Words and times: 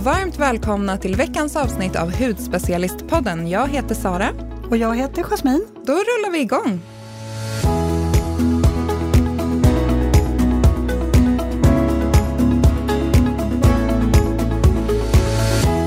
och 0.00 0.06
varmt 0.06 0.38
välkomna 0.38 0.96
till 0.96 1.16
veckans 1.16 1.56
avsnitt 1.56 1.96
av 1.96 2.12
Hudspecialistpodden. 2.12 3.48
Jag 3.48 3.68
heter 3.68 3.94
Sara. 3.94 4.28
Och 4.70 4.76
jag 4.76 4.96
heter 4.96 5.22
Jasmin. 5.22 5.66
Då 5.86 5.92
rullar 5.92 6.32
vi 6.32 6.40
igång. 6.40 6.80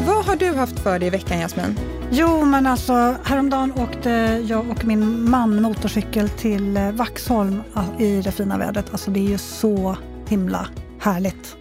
Vad 0.08 0.26
har 0.26 0.36
du 0.36 0.54
haft 0.54 0.80
för 0.80 1.00
dig 1.00 1.08
i 1.08 1.12
veckan, 1.12 1.40
Jasmin? 1.40 1.80
Jo, 2.12 2.46
men 2.46 2.68
alltså 2.68 3.16
häromdagen 3.24 3.74
åkte 3.78 4.10
jag 4.48 4.70
och 4.70 4.86
min 4.86 5.30
man 5.30 5.62
motorcykel 5.62 6.30
till 6.30 6.78
eh, 6.78 6.92
Vaxholm 6.92 7.64
i 8.00 8.22
det 8.22 8.32
fina 8.32 8.58
vädret. 8.58 8.86
Alltså 8.92 9.12
det 9.12 9.20
är 9.20 9.30
ju 9.30 9.38
så 9.38 9.98
himla 10.28 10.68
härligt 11.00 11.58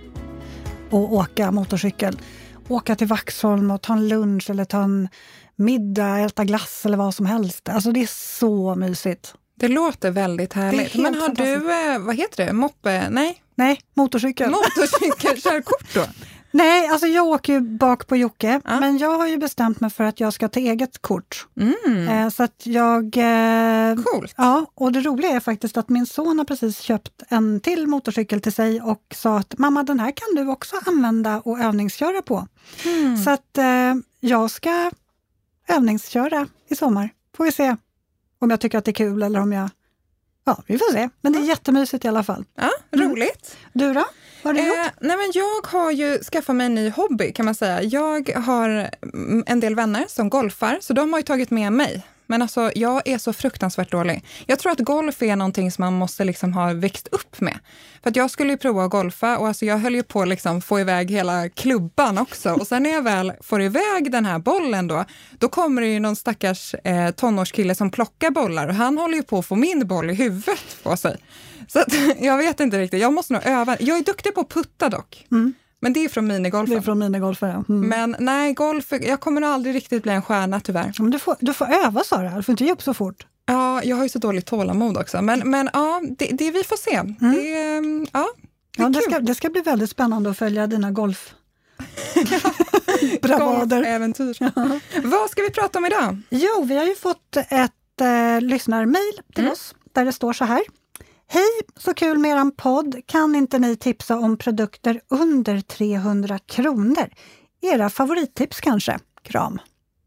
att 0.86 0.94
åka 0.94 1.50
motorcykel. 1.50 2.18
Åka 2.72 2.96
till 2.96 3.06
Vaxholm 3.06 3.70
och 3.70 3.82
ta 3.82 3.92
en 3.92 4.08
lunch 4.08 4.50
eller 4.50 4.64
ta 4.64 4.82
en 4.82 5.08
middag, 5.56 6.18
äta 6.18 6.44
glass 6.44 6.86
eller 6.86 6.96
vad 6.96 7.14
som 7.14 7.26
helst. 7.26 7.68
Alltså 7.68 7.92
det 7.92 8.02
är 8.02 8.38
så 8.38 8.74
mysigt. 8.74 9.34
Det 9.54 9.68
låter 9.68 10.10
väldigt 10.10 10.52
härligt. 10.52 10.94
Men 10.94 11.14
har 11.14 11.28
du, 11.28 11.54
eh, 11.54 11.98
vad 11.98 12.16
heter 12.16 12.46
det, 12.46 12.52
moppe? 12.52 13.10
Nej? 13.10 13.42
Nej, 13.54 13.80
motorcykel. 13.94 14.50
Motorcykelkörkort 14.50 15.94
då? 15.94 16.04
Nej, 16.52 16.88
alltså 16.88 17.06
jag 17.06 17.26
åker 17.26 17.52
ju 17.52 17.60
bak 17.60 18.06
på 18.06 18.16
Jocke, 18.16 18.60
ja. 18.64 18.80
men 18.80 18.98
jag 18.98 19.18
har 19.18 19.26
ju 19.26 19.36
bestämt 19.36 19.80
mig 19.80 19.90
för 19.90 20.04
att 20.04 20.20
jag 20.20 20.32
ska 20.32 20.48
ta 20.48 20.60
eget 20.60 21.02
kort. 21.02 21.46
Mm. 21.60 22.08
Eh, 22.08 22.28
så 22.28 22.42
att 22.42 22.66
jag... 22.66 23.16
Eh, 23.16 23.96
Coolt! 24.04 24.34
Ja, 24.36 24.66
och 24.74 24.92
det 24.92 25.00
roliga 25.00 25.30
är 25.30 25.40
faktiskt 25.40 25.76
att 25.76 25.88
min 25.88 26.06
son 26.06 26.38
har 26.38 26.44
precis 26.44 26.80
köpt 26.80 27.22
en 27.28 27.60
till 27.60 27.86
motorcykel 27.86 28.40
till 28.40 28.52
sig 28.52 28.80
och 28.80 29.02
sa 29.14 29.38
att 29.38 29.58
mamma, 29.58 29.82
den 29.82 30.00
här 30.00 30.10
kan 30.10 30.44
du 30.44 30.50
också 30.50 30.76
använda 30.86 31.40
och 31.40 31.60
övningsköra 31.60 32.22
på. 32.22 32.46
Mm. 32.84 33.16
Så 33.16 33.30
att 33.30 33.58
eh, 33.58 33.94
jag 34.20 34.50
ska 34.50 34.90
övningsköra 35.68 36.46
i 36.68 36.76
sommar. 36.76 37.10
Får 37.36 37.44
vi 37.44 37.52
se 37.52 37.76
om 38.38 38.50
jag 38.50 38.60
tycker 38.60 38.78
att 38.78 38.84
det 38.84 38.90
är 38.90 38.92
kul 38.92 39.22
eller 39.22 39.40
om 39.40 39.52
jag... 39.52 39.70
Ja, 40.44 40.62
vi 40.66 40.78
får 40.78 40.92
se. 40.92 41.08
Men 41.20 41.32
det 41.32 41.38
är 41.38 41.42
jättemysigt 41.42 42.04
i 42.04 42.08
alla 42.08 42.22
fall. 42.22 42.44
Ja, 42.56 42.70
roligt. 42.98 43.56
Mm. 43.56 43.72
Du 43.72 44.00
då? 44.00 44.04
Vad 44.42 44.56
har 44.56 44.62
du 44.62 44.72
eh, 44.72 44.84
gjort? 44.84 44.92
Nej, 45.00 45.16
men 45.16 45.30
jag 45.34 45.66
har 45.78 45.90
ju 45.90 46.18
skaffat 46.18 46.56
mig 46.56 46.66
en 46.66 46.74
ny 46.74 46.90
hobby 46.90 47.32
kan 47.32 47.44
man 47.44 47.54
säga. 47.54 47.82
Jag 47.82 48.28
har 48.28 48.90
en 49.46 49.60
del 49.60 49.74
vänner 49.74 50.04
som 50.08 50.30
golfar, 50.30 50.78
så 50.80 50.92
de 50.92 51.12
har 51.12 51.20
ju 51.20 51.22
tagit 51.22 51.50
med 51.50 51.72
mig. 51.72 52.06
Men 52.32 52.42
alltså, 52.42 52.70
jag 52.74 53.08
är 53.08 53.18
så 53.18 53.32
fruktansvärt 53.32 53.90
dålig. 53.90 54.24
Jag 54.46 54.58
tror 54.58 54.72
att 54.72 54.78
golf 54.78 55.22
är 55.22 55.36
någonting 55.36 55.70
som 55.70 55.84
man 55.84 55.92
måste 55.92 56.24
liksom 56.24 56.52
ha 56.52 56.72
växt 56.72 57.08
upp 57.12 57.40
med. 57.40 57.58
För 58.02 58.10
att 58.10 58.16
jag 58.16 58.30
skulle 58.30 58.50
ju 58.50 58.56
prova 58.56 58.84
att 58.84 58.90
golfa 58.90 59.38
och 59.38 59.48
alltså 59.48 59.64
jag 59.64 59.78
höll 59.78 59.94
ju 59.94 60.02
på 60.02 60.22
att 60.22 60.28
liksom 60.28 60.62
få 60.62 60.80
iväg 60.80 61.10
hela 61.10 61.48
klubban 61.48 62.18
också. 62.18 62.52
Och 62.52 62.66
sen 62.66 62.82
när 62.82 62.90
jag 62.90 63.02
väl 63.02 63.32
får 63.40 63.62
iväg 63.62 64.12
den 64.12 64.26
här 64.26 64.38
bollen 64.38 64.88
då, 64.88 65.04
då 65.38 65.48
kommer 65.48 65.82
det 65.82 65.88
ju 65.88 66.00
någon 66.00 66.16
stackars 66.16 66.74
eh, 66.74 67.10
tonårskille 67.10 67.74
som 67.74 67.90
plockar 67.90 68.30
bollar 68.30 68.68
och 68.68 68.74
han 68.74 68.98
håller 68.98 69.16
ju 69.16 69.22
på 69.22 69.38
att 69.38 69.46
få 69.46 69.56
min 69.56 69.86
boll 69.86 70.10
i 70.10 70.14
huvudet 70.14 70.76
på 70.82 70.96
sig. 70.96 71.16
Så 71.68 71.78
att, 71.78 71.94
jag 72.20 72.38
vet 72.38 72.60
inte 72.60 72.78
riktigt, 72.78 73.00
jag 73.00 73.12
måste 73.12 73.32
nog 73.32 73.42
öva. 73.44 73.76
Jag 73.80 73.98
är 73.98 74.04
duktig 74.04 74.34
på 74.34 74.40
att 74.40 74.48
putta 74.48 74.88
dock. 74.88 75.26
Mm. 75.30 75.54
Men 75.82 75.92
det 75.92 76.04
är 76.04 76.08
från 76.08 76.26
minigolfen. 76.26 76.74
Det 76.74 76.80
är 76.80 76.82
från 76.82 76.98
minigolfen. 76.98 77.64
Mm. 77.68 77.88
Men 77.88 78.16
nej, 78.18 78.52
golf, 78.52 78.92
jag 79.00 79.20
kommer 79.20 79.40
nog 79.40 79.50
aldrig 79.50 79.74
riktigt 79.74 80.02
bli 80.02 80.12
en 80.12 80.22
stjärna 80.22 80.60
tyvärr. 80.60 80.92
Men 80.98 81.10
du, 81.10 81.18
får, 81.18 81.36
du 81.40 81.54
får 81.54 81.66
öva 81.86 82.04
Sara, 82.04 82.36
du 82.36 82.42
får 82.42 82.52
inte 82.52 82.64
ge 82.64 82.72
upp 82.72 82.82
så 82.82 82.94
fort. 82.94 83.26
Ja, 83.46 83.82
jag 83.82 83.96
har 83.96 84.02
ju 84.02 84.08
så 84.08 84.18
dåligt 84.18 84.46
tålamod 84.46 84.96
också. 84.96 85.22
Men, 85.22 85.50
men 85.50 85.70
ja, 85.72 86.02
det, 86.18 86.26
det 86.26 86.50
vi 86.50 86.64
får 86.64 86.76
se. 86.76 86.94
Mm. 86.94 87.16
Det, 87.18 88.10
ja, 88.12 88.28
det, 88.76 88.82
ja, 88.82 88.88
det, 88.88 89.02
ska, 89.02 89.18
det 89.20 89.34
ska 89.34 89.50
bli 89.50 89.60
väldigt 89.60 89.90
spännande 89.90 90.30
att 90.30 90.38
följa 90.38 90.66
dina 90.66 90.90
golf... 90.90 91.34
bravader. 93.22 93.76
Golfäventyr. 93.76 94.36
Ja. 94.40 94.50
Vad 95.04 95.30
ska 95.30 95.42
vi 95.42 95.50
prata 95.50 95.78
om 95.78 95.86
idag? 95.86 96.20
Jo, 96.30 96.64
vi 96.64 96.76
har 96.76 96.84
ju 96.84 96.94
fått 96.94 97.36
ett 97.36 98.00
eh, 98.00 98.40
lyssnarmail 98.40 99.20
till 99.34 99.44
mm. 99.44 99.52
oss 99.52 99.74
där 99.92 100.04
det 100.04 100.12
står 100.12 100.32
så 100.32 100.44
här. 100.44 100.62
Hej, 101.32 101.60
så 101.76 101.94
kul 101.94 102.18
med 102.18 102.30
eran 102.30 102.52
podd. 102.52 103.00
Kan 103.06 103.34
inte 103.34 103.58
ni 103.58 103.76
tipsa 103.76 104.16
om 104.16 104.36
produkter 104.36 105.00
under 105.08 105.60
300 105.60 106.38
kronor? 106.38 107.08
Era 107.62 107.90
favorittips 107.90 108.60
kanske? 108.60 108.98
Kram. 109.22 109.58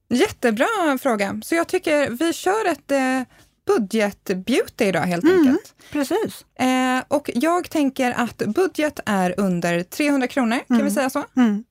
Jättebra 0.10 0.98
fråga. 1.02 1.42
Så 1.44 1.56
jag 1.56 1.68
tycker 1.68 2.10
vi 2.10 2.34
kör 2.34 2.66
ett 2.72 2.92
eh, 2.92 3.22
budget-beauty 3.68 4.86
idag 4.86 5.02
helt 5.02 5.24
mm, 5.24 5.40
enkelt. 5.40 5.76
Precis. 5.92 6.46
Eh, 6.60 7.04
och 7.08 7.30
jag 7.34 7.70
tänker 7.70 8.12
att 8.12 8.38
budget 8.38 9.00
är 9.06 9.40
under 9.40 9.84
300 9.84 10.28
kronor, 10.28 10.58
kan 10.68 10.76
mm. 10.76 10.86
vi 10.86 10.92
säga 10.92 11.10
så? 11.10 11.24
Mm. 11.38 11.64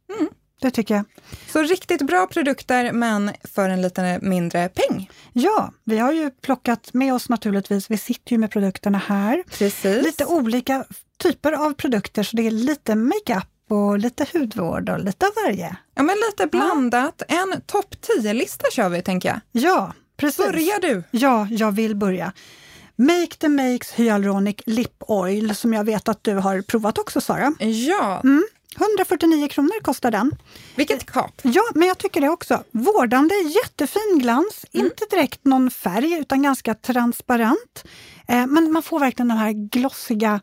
Det 0.61 0.71
tycker 0.71 0.95
jag. 0.95 1.05
Så 1.49 1.63
riktigt 1.63 2.03
bra 2.03 2.27
produkter, 2.27 2.93
men 2.93 3.31
för 3.45 3.69
en 3.69 3.83
lite 3.83 4.19
mindre 4.23 4.69
peng. 4.69 5.11
Ja, 5.33 5.73
vi 5.85 5.99
har 5.99 6.13
ju 6.13 6.31
plockat 6.31 6.95
med 6.95 7.15
oss 7.15 7.29
naturligtvis, 7.29 7.91
vi 7.91 7.99
sitter 7.99 8.33
ju 8.33 8.39
med 8.39 8.51
produkterna 8.51 8.99
här. 8.99 9.43
Precis. 9.51 10.05
Lite 10.05 10.25
olika 10.25 10.85
typer 11.19 11.53
av 11.53 11.73
produkter, 11.73 12.23
så 12.23 12.37
det 12.37 12.47
är 12.47 12.51
lite 12.51 12.95
makeup 12.95 13.47
och 13.71 13.99
lite 13.99 14.27
hudvård 14.33 14.89
och 14.89 15.01
lite 15.01 15.27
av 15.27 15.33
varje. 15.45 15.77
Ja, 15.95 16.03
men 16.03 16.17
lite 16.31 16.47
blandat. 16.47 17.23
Ja. 17.29 17.37
En 17.37 17.61
topp 17.61 17.95
10-lista 18.19 18.65
kör 18.73 18.89
vi, 18.89 19.03
tänker 19.03 19.29
jag. 19.29 19.41
Ja, 19.53 19.93
precis. 20.17 20.47
Börjar 20.47 20.81
du? 20.81 21.03
Ja, 21.11 21.47
jag 21.51 21.73
vill 21.73 21.97
börja. 21.97 22.33
Make 22.97 23.37
the 23.39 23.49
Makes 23.49 23.93
Hyaluronic 23.93 24.57
Lip 24.67 25.03
Oil, 25.09 25.57
som 25.57 25.73
jag 25.73 25.85
vet 25.85 26.09
att 26.09 26.25
du 26.25 26.35
har 26.35 26.63
provat 26.63 26.99
också, 26.99 27.21
Sara. 27.21 27.55
Ja. 27.59 28.21
Mm. 28.25 28.45
149 28.77 29.49
kronor 29.49 29.83
kostar 29.83 30.11
den. 30.11 30.31
Vilket 30.75 31.07
kap! 31.07 31.41
Ja, 31.43 31.63
men 31.75 31.89
jag 31.89 31.99
tycker 31.99 32.21
det 32.21 32.29
också. 32.29 32.63
Vårdande, 32.71 33.35
jättefin 33.35 34.19
glans. 34.19 34.67
Mm. 34.73 34.87
Inte 34.87 35.05
direkt 35.11 35.45
någon 35.45 35.71
färg, 35.71 36.13
utan 36.13 36.43
ganska 36.43 36.75
transparent. 36.75 37.85
Eh, 38.29 38.47
men 38.47 38.73
man 38.73 38.83
får 38.83 39.01
verkligen 39.01 39.29
de 39.29 39.39
här 39.39 39.53
glossiga 39.53 40.41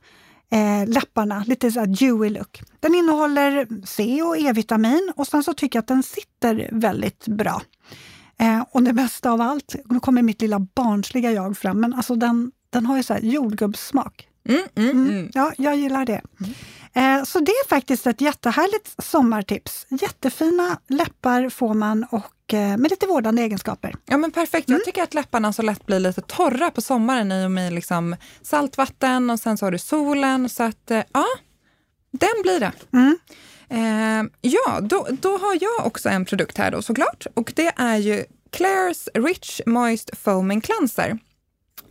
eh, 0.52 0.88
läpparna, 0.88 1.44
lite 1.48 1.72
så 1.72 1.80
här 1.80 1.88
dewy 1.88 2.30
look. 2.30 2.62
Den 2.80 2.96
innehåller 2.96 3.68
C 3.86 4.22
och 4.22 4.38
E-vitamin 4.38 5.14
och 5.16 5.28
sen 5.28 5.44
så 5.44 5.54
tycker 5.54 5.78
jag 5.78 5.82
att 5.82 5.88
den 5.88 6.04
sitter 6.04 6.70
väldigt 6.72 7.28
bra. 7.28 7.62
Eh, 8.40 8.64
och 8.72 8.84
det 8.84 8.94
bästa 8.94 9.32
av 9.32 9.42
allt, 9.42 9.76
nu 9.86 10.00
kommer 10.00 10.22
mitt 10.22 10.42
lilla 10.42 10.60
barnsliga 10.60 11.32
jag 11.32 11.58
fram, 11.58 11.80
men 11.80 11.94
alltså 11.94 12.16
den, 12.16 12.52
den 12.70 12.86
har 12.86 12.98
ju 12.98 13.04
så 13.04 13.14
här 13.14 13.22
jordgubbssmak. 13.22 14.28
Mm, 14.50 14.62
mm, 14.76 15.10
mm. 15.10 15.30
Ja, 15.34 15.54
jag 15.58 15.76
gillar 15.76 16.06
det. 16.06 16.22
Eh, 16.94 17.24
så 17.24 17.40
det 17.40 17.52
är 17.52 17.68
faktiskt 17.68 18.08
ett 18.08 18.22
jättehärligt 18.22 19.04
sommartips. 19.04 19.86
Jättefina 19.90 20.78
läppar 20.88 21.50
får 21.50 21.74
man 21.74 22.04
och 22.12 22.54
eh, 22.54 22.78
med 22.78 22.90
lite 22.92 23.08
vårdande 23.08 23.42
egenskaper. 23.42 23.96
Ja 24.06 24.18
men 24.18 24.32
perfekt. 24.32 24.70
Jag 24.70 24.86
tycker 24.86 25.04
att 25.04 25.14
läpparna 25.14 25.54
så 25.54 25.62
lätt 25.62 25.86
blir 25.86 26.00
lite 26.00 26.22
torra 26.22 26.72
på 26.72 26.82
sommaren 26.82 27.32
i 27.32 27.46
och 27.46 27.52
med 27.52 27.74
liksom 27.74 28.16
saltvatten 28.42 29.30
och 29.30 29.40
sen 29.40 29.58
så 29.58 29.66
har 29.66 29.72
du 29.72 29.80
solen. 29.80 30.50
Så 30.50 30.64
att 30.64 30.92
eh, 30.92 31.04
ja, 31.14 31.26
den 32.12 32.42
blir 32.44 32.60
det. 32.60 32.72
Mm. 32.94 33.18
Eh, 33.70 34.32
ja, 34.42 34.80
då, 34.82 35.08
då 35.22 35.38
har 35.38 35.58
jag 35.62 35.88
också 35.88 36.10
en 36.10 36.26
produkt 36.26 36.58
här 36.58 36.72
då 36.72 36.82
såklart 36.82 37.28
och 37.34 37.54
det 37.56 37.74
är 37.76 37.98
ju 37.98 38.26
Claire's 38.52 39.08
Rich 39.14 39.62
Moist 39.66 40.10
Foaming 40.18 40.62
Cleanser. 40.62 41.18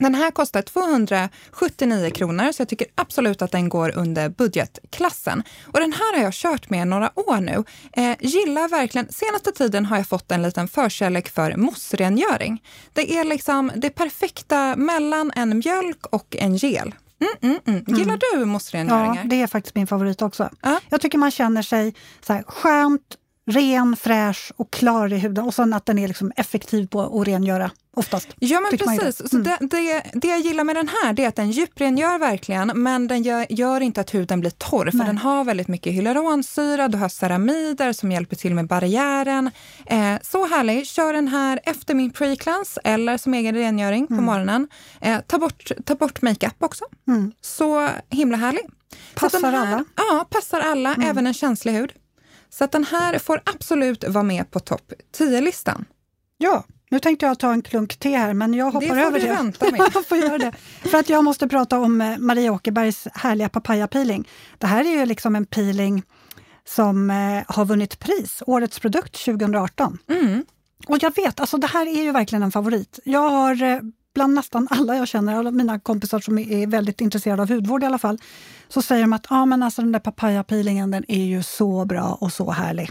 Den 0.01 0.15
här 0.15 0.31
kostar 0.31 0.63
279 0.63 2.11
kronor, 2.11 2.53
så 2.53 2.61
jag 2.61 2.69
tycker 2.69 2.87
absolut 2.95 3.43
att 3.43 3.53
den 3.53 3.69
går 3.69 3.97
under 3.97 4.29
budgetklassen. 4.29 5.43
Och 5.67 5.81
den 5.81 5.93
här 5.93 6.17
har 6.17 6.23
jag 6.25 6.33
kört 6.33 6.71
med 6.71 6.89
några 6.89 7.11
år 7.19 7.41
nu. 7.41 7.65
Eh, 7.93 8.17
gillar 8.21 8.69
verkligen, 8.69 9.13
senaste 9.13 9.53
tiden 9.53 9.87
har 9.87 9.97
jag 9.97 10.07
fått 10.07 10.33
en 10.33 10.43
liten 10.43 10.69
förkärlek 10.69 11.29
för 11.29 11.57
mossrengöring. 11.57 12.63
Det 12.93 13.19
är 13.19 13.25
liksom 13.25 13.73
det 13.77 13.91
perfekta 13.91 14.77
mellan 14.77 15.33
en 15.37 15.59
mjölk 15.59 16.07
och 16.07 16.37
en 16.39 16.57
gel. 16.57 16.95
Mm, 17.21 17.59
mm, 17.67 17.83
mm. 17.87 17.99
Gillar 17.99 18.19
du 18.33 18.45
mossrengöringar? 18.45 19.17
Ja, 19.17 19.23
det 19.25 19.43
är 19.43 19.47
faktiskt 19.47 19.75
min 19.75 19.87
favorit 19.87 20.23
också. 20.23 20.51
Ja. 20.61 20.81
Jag 20.89 21.01
tycker 21.01 21.19
man 21.19 21.31
känner 21.31 21.63
sig 21.63 21.95
så 22.21 22.33
här 22.33 22.43
skönt, 22.43 23.17
ren, 23.51 23.97
fräsch 23.97 24.53
och 24.57 24.71
klar 24.71 25.13
i 25.13 25.19
huden 25.19 25.45
och 25.45 25.55
sen 25.55 25.73
att 25.73 25.87
den 25.87 25.99
är 25.99 26.09
liksom 26.09 26.33
effektiv 26.37 26.87
på 26.87 27.21
att 27.21 27.29
rengöra 27.29 27.71
oftast. 27.97 28.29
Ja 28.39 28.61
men 28.61 28.79
precis. 28.79 29.21
Mm. 29.21 29.29
Så 29.31 29.37
det, 29.37 29.57
det, 29.61 30.03
det, 30.13 30.29
jag 30.29 30.41
gillar 30.41 30.65
med 30.65 30.77
den 30.77 30.89
här 30.89 31.13
det 31.13 31.25
är 31.25 31.29
att 31.29 31.37
den 31.37 31.51
djuprengör 31.51 32.19
verkligen 32.19 32.73
men 32.75 33.09
den 33.09 33.23
gör, 33.23 33.47
gör 33.51 33.81
inte 33.81 34.01
att 34.01 34.15
huden 34.15 34.41
blir 34.41 34.51
torr 34.51 34.91
för 34.91 34.99
Nej. 34.99 35.07
den 35.07 35.19
har 35.19 35.45
väldigt 35.45 35.69
mycket 35.69 35.93
hyaluronsyra, 35.93 36.89
du 36.89 36.99
har 36.99 37.09
ceramider 37.09 37.93
som 37.93 38.13
hjälper 38.13 38.37
till 38.37 38.55
med 38.55 38.67
barriären. 38.67 39.51
Eh, 39.87 40.15
så 40.23 40.47
härlig! 40.47 40.87
Kör 40.87 41.13
den 41.13 41.29
här 41.29 41.61
efter 41.65 41.95
min 41.95 42.11
pre-cleanse 42.13 42.79
eller 42.85 43.17
som 43.17 43.35
egen 43.35 43.55
rengöring 43.55 44.07
på 44.07 44.13
mm. 44.13 44.25
morgonen. 44.25 44.69
Eh, 45.01 45.21
ta, 45.21 45.39
bort, 45.39 45.71
ta 45.87 45.95
bort 45.95 46.23
makeup 46.23 46.63
också. 46.63 46.85
Mm. 47.09 47.33
Så 47.41 47.89
himla 48.11 48.37
härlig. 48.37 48.63
Passar 49.15 49.41
här, 49.41 49.53
alla? 49.53 49.85
Ja, 49.97 50.27
passar 50.31 50.61
alla, 50.61 50.95
Mm. 50.95 51.11
även 51.11 51.27
en 51.27 51.35
känslig 51.35 51.73
hud. 51.73 51.93
Så 52.51 52.65
att 52.65 52.73
den 52.73 52.85
här 52.85 53.19
får 53.19 53.43
absolut 53.45 54.05
vara 54.09 54.25
med 54.25 54.51
på 54.51 54.61
topp 54.61 54.93
10-listan. 55.19 55.85
Ja, 56.39 56.65
nu 56.91 56.99
tänkte 56.99 57.27
jag 57.27 57.39
ta 57.39 57.53
en 57.53 57.63
klunk 57.63 57.97
te 57.97 58.17
här, 58.17 58.35
men 58.35 58.55
jag 58.55 58.71
hoppar 58.71 58.97
det 58.97 59.03
över 59.03 59.21
du 59.21 59.27
det. 59.27 59.33
Vänta 59.33 59.71
med. 59.71 59.81
jag 59.95 60.07
får 60.07 60.19
göra 60.19 60.39
det. 60.39 60.53
För 60.89 60.99
att 60.99 61.09
jag 61.09 61.25
måste 61.25 61.49
prata 61.49 61.79
om 61.79 62.01
eh, 62.01 62.19
Maria 62.19 62.53
Åkerbergs 62.53 63.09
härliga 63.15 63.49
papaya 63.49 63.89
peeling. 63.89 64.29
Det 64.59 64.67
här 64.67 64.85
är 64.85 64.99
ju 64.99 65.07
liksom 65.07 65.37
en 65.37 65.47
peeling 65.47 66.03
som 66.65 67.11
eh, 67.11 67.43
har 67.47 67.65
vunnit 67.65 67.99
pris, 67.99 68.43
Årets 68.47 68.79
produkt 68.79 69.25
2018. 69.25 69.99
Mm. 70.11 70.45
Och 70.87 71.03
jag 71.03 71.17
vet, 71.17 71.41
alltså 71.41 71.57
det 71.57 71.67
här 71.67 71.87
är 71.87 72.03
ju 72.03 72.13
verkligen 72.13 72.43
en 72.43 72.53
favorit. 72.53 72.99
Jag 73.05 73.31
har 73.31 73.63
eh, 73.63 73.79
bland 74.15 74.35
nästan 74.35 74.69
alla 74.71 74.97
jag 74.97 75.09
känner, 75.09 75.35
alla 75.35 75.51
mina 75.51 75.81
kompisar 75.81 76.21
som 76.21 76.39
är 76.39 76.67
väldigt 76.67 77.01
intresserade 77.01 77.43
av 77.43 77.49
hudvård 77.49 77.83
i 77.83 77.87
alla 77.87 77.99
fall, 77.99 78.19
så 78.69 78.83
säger 78.83 79.03
de 79.03 79.13
att 79.13 79.27
ah, 79.29 79.47
men 79.47 79.63
alltså, 79.63 79.83
den 79.83 79.93
där 79.93 80.01
papaya-peelingen 80.01 80.91
den 80.91 81.05
är 81.09 81.25
ju 81.25 81.43
så 81.43 81.85
bra 81.85 82.19
och 82.21 82.33
så 82.33 82.51
härlig. 82.51 82.91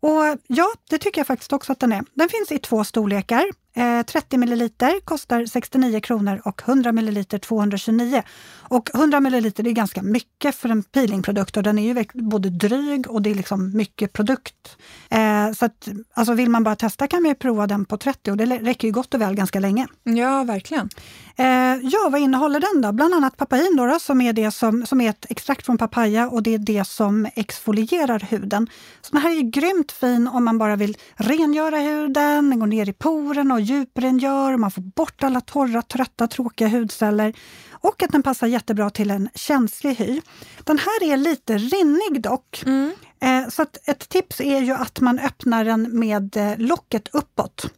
Och 0.00 0.38
ja, 0.46 0.66
det 0.90 0.98
tycker 0.98 1.20
jag 1.20 1.26
faktiskt 1.26 1.52
också 1.52 1.72
att 1.72 1.80
den 1.80 1.92
är. 1.92 2.04
Den 2.14 2.28
finns 2.28 2.52
i 2.52 2.58
två 2.58 2.84
storlekar. 2.84 3.44
Eh, 3.76 4.02
30 4.02 4.36
ml 4.38 4.70
kostar 5.04 5.46
69 5.46 6.00
kronor 6.00 6.42
och 6.44 6.62
100 6.66 6.92
ml 6.92 7.24
229. 7.24 8.22
Och 8.68 8.90
100 8.94 9.20
ml 9.20 9.46
är 9.46 9.70
ganska 9.70 10.02
mycket 10.02 10.54
för 10.54 10.68
en 10.68 10.82
peelingprodukt 10.82 11.56
och 11.56 11.62
den 11.62 11.78
är 11.78 11.94
ju 11.94 12.04
både 12.14 12.50
dryg 12.50 13.10
och 13.10 13.22
det 13.22 13.30
är 13.30 13.34
liksom 13.34 13.76
mycket 13.76 14.12
produkt. 14.12 14.76
Eh, 15.10 15.52
så 15.52 15.64
att, 15.64 15.88
alltså 16.14 16.34
vill 16.34 16.50
man 16.50 16.64
bara 16.64 16.76
testa 16.76 17.06
kan 17.06 17.22
man 17.22 17.28
ju 17.28 17.34
prova 17.34 17.66
den 17.66 17.84
på 17.84 17.96
30 17.96 18.30
och 18.30 18.36
det 18.36 18.44
räcker 18.46 18.88
ju 18.88 18.92
gott 18.92 19.14
och 19.14 19.20
väl 19.20 19.34
ganska 19.34 19.60
länge. 19.60 19.86
Ja, 20.02 20.44
verkligen. 20.44 20.88
Eh, 21.36 21.46
ja, 21.82 22.08
vad 22.10 22.20
innehåller 22.20 22.60
den 22.60 22.82
då? 22.82 22.92
Bland 22.92 23.14
annat 23.14 23.36
papain 23.36 23.76
då, 23.76 23.86
då, 23.86 23.98
som, 23.98 24.20
är 24.20 24.32
det 24.32 24.50
som, 24.50 24.86
som 24.86 25.00
är 25.00 25.10
ett 25.10 25.26
extrakt 25.28 25.66
från 25.66 25.78
papaya 25.78 26.28
och 26.28 26.42
det 26.42 26.54
är 26.54 26.58
det 26.58 26.84
som 26.84 27.26
exfolierar 27.34 28.26
huden. 28.30 28.68
Så 29.00 29.12
den 29.12 29.22
här 29.22 29.30
är 29.30 29.42
grymt 29.42 29.92
fin 29.92 30.28
om 30.28 30.44
man 30.44 30.58
bara 30.58 30.76
vill 30.76 30.96
rengöra 31.14 31.76
huden, 31.76 32.50
den 32.50 32.58
går 32.60 32.66
ner 32.66 32.88
i 32.88 32.92
poren 32.92 33.52
och 33.52 33.65
djuprengör, 33.66 34.56
man 34.56 34.70
får 34.70 34.82
bort 34.82 35.22
alla 35.22 35.40
torra, 35.40 35.82
trötta, 35.82 36.26
tråkiga 36.26 36.68
hudceller 36.68 37.34
och 37.70 38.02
att 38.02 38.12
den 38.12 38.22
passar 38.22 38.46
jättebra 38.46 38.90
till 38.90 39.10
en 39.10 39.28
känslig 39.34 39.94
hy. 39.94 40.20
Den 40.64 40.78
här 40.78 41.12
är 41.12 41.16
lite 41.16 41.58
rinnig 41.58 42.22
dock. 42.22 42.62
Mm. 42.66 42.92
Eh, 43.20 43.48
så 43.48 43.62
ett 43.84 44.08
tips 44.08 44.40
är 44.40 44.60
ju 44.60 44.72
att 44.72 45.00
man 45.00 45.18
öppnar 45.18 45.64
den 45.64 45.98
med 45.98 46.36
eh, 46.36 46.58
locket 46.58 47.08
uppåt. 47.14 47.72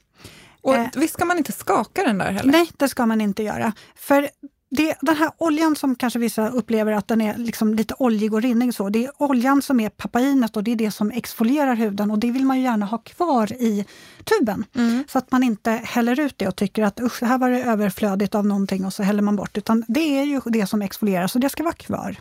Och 0.62 0.76
eh, 0.76 0.88
visst 0.94 1.14
ska 1.14 1.24
man 1.24 1.38
inte 1.38 1.52
skaka 1.52 2.04
den 2.04 2.18
där 2.18 2.32
heller? 2.32 2.52
Nej, 2.52 2.70
det 2.76 2.88
ska 2.88 3.06
man 3.06 3.20
inte 3.20 3.42
göra. 3.42 3.72
För 3.96 4.28
det, 4.70 4.94
den 5.00 5.16
här 5.16 5.30
oljan 5.38 5.76
som 5.76 5.94
kanske 5.94 6.18
vissa 6.18 6.48
upplever 6.48 6.92
att 6.92 7.08
den 7.08 7.20
är 7.20 7.36
liksom 7.38 7.74
lite 7.74 7.94
oljig 7.98 8.34
och 8.34 8.42
rinnig, 8.42 8.74
så, 8.74 8.88
det 8.88 9.04
är 9.04 9.12
oljan 9.18 9.62
som 9.62 9.80
är 9.80 9.88
papainet 9.88 10.56
och 10.56 10.64
det 10.64 10.72
är 10.72 10.76
det 10.76 10.90
som 10.90 11.10
exfolierar 11.10 11.74
huden 11.74 12.10
och 12.10 12.18
det 12.18 12.30
vill 12.30 12.44
man 12.44 12.56
ju 12.56 12.62
gärna 12.62 12.86
ha 12.86 12.98
kvar 12.98 13.52
i 13.52 13.84
tuben. 14.24 14.64
Mm. 14.74 15.04
Så 15.08 15.18
att 15.18 15.32
man 15.32 15.42
inte 15.42 15.70
häller 15.70 16.20
ut 16.20 16.38
det 16.38 16.48
och 16.48 16.56
tycker 16.56 16.82
att 16.82 17.00
usch, 17.00 17.22
här 17.22 17.38
var 17.38 17.50
det 17.50 17.62
överflödigt 17.62 18.34
av 18.34 18.46
någonting 18.46 18.84
och 18.84 18.92
så 18.92 19.02
häller 19.02 19.22
man 19.22 19.36
bort. 19.36 19.58
Utan 19.58 19.84
det 19.88 20.18
är 20.18 20.24
ju 20.24 20.40
det 20.44 20.66
som 20.66 20.82
exfolierar, 20.82 21.26
så 21.26 21.38
det 21.38 21.48
ska 21.48 21.62
vara 21.62 21.74
kvar. 21.74 22.16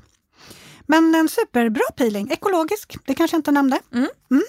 Men 0.85 1.15
en 1.15 1.29
superbra 1.29 1.83
peeling, 1.95 2.31
ekologisk, 2.31 2.97
det 3.05 3.13
kanske 3.13 3.35
jag 3.35 3.39
inte 3.39 3.51
nämnde. 3.51 3.79
Mm. 3.94 4.07
Mm. 4.31 4.44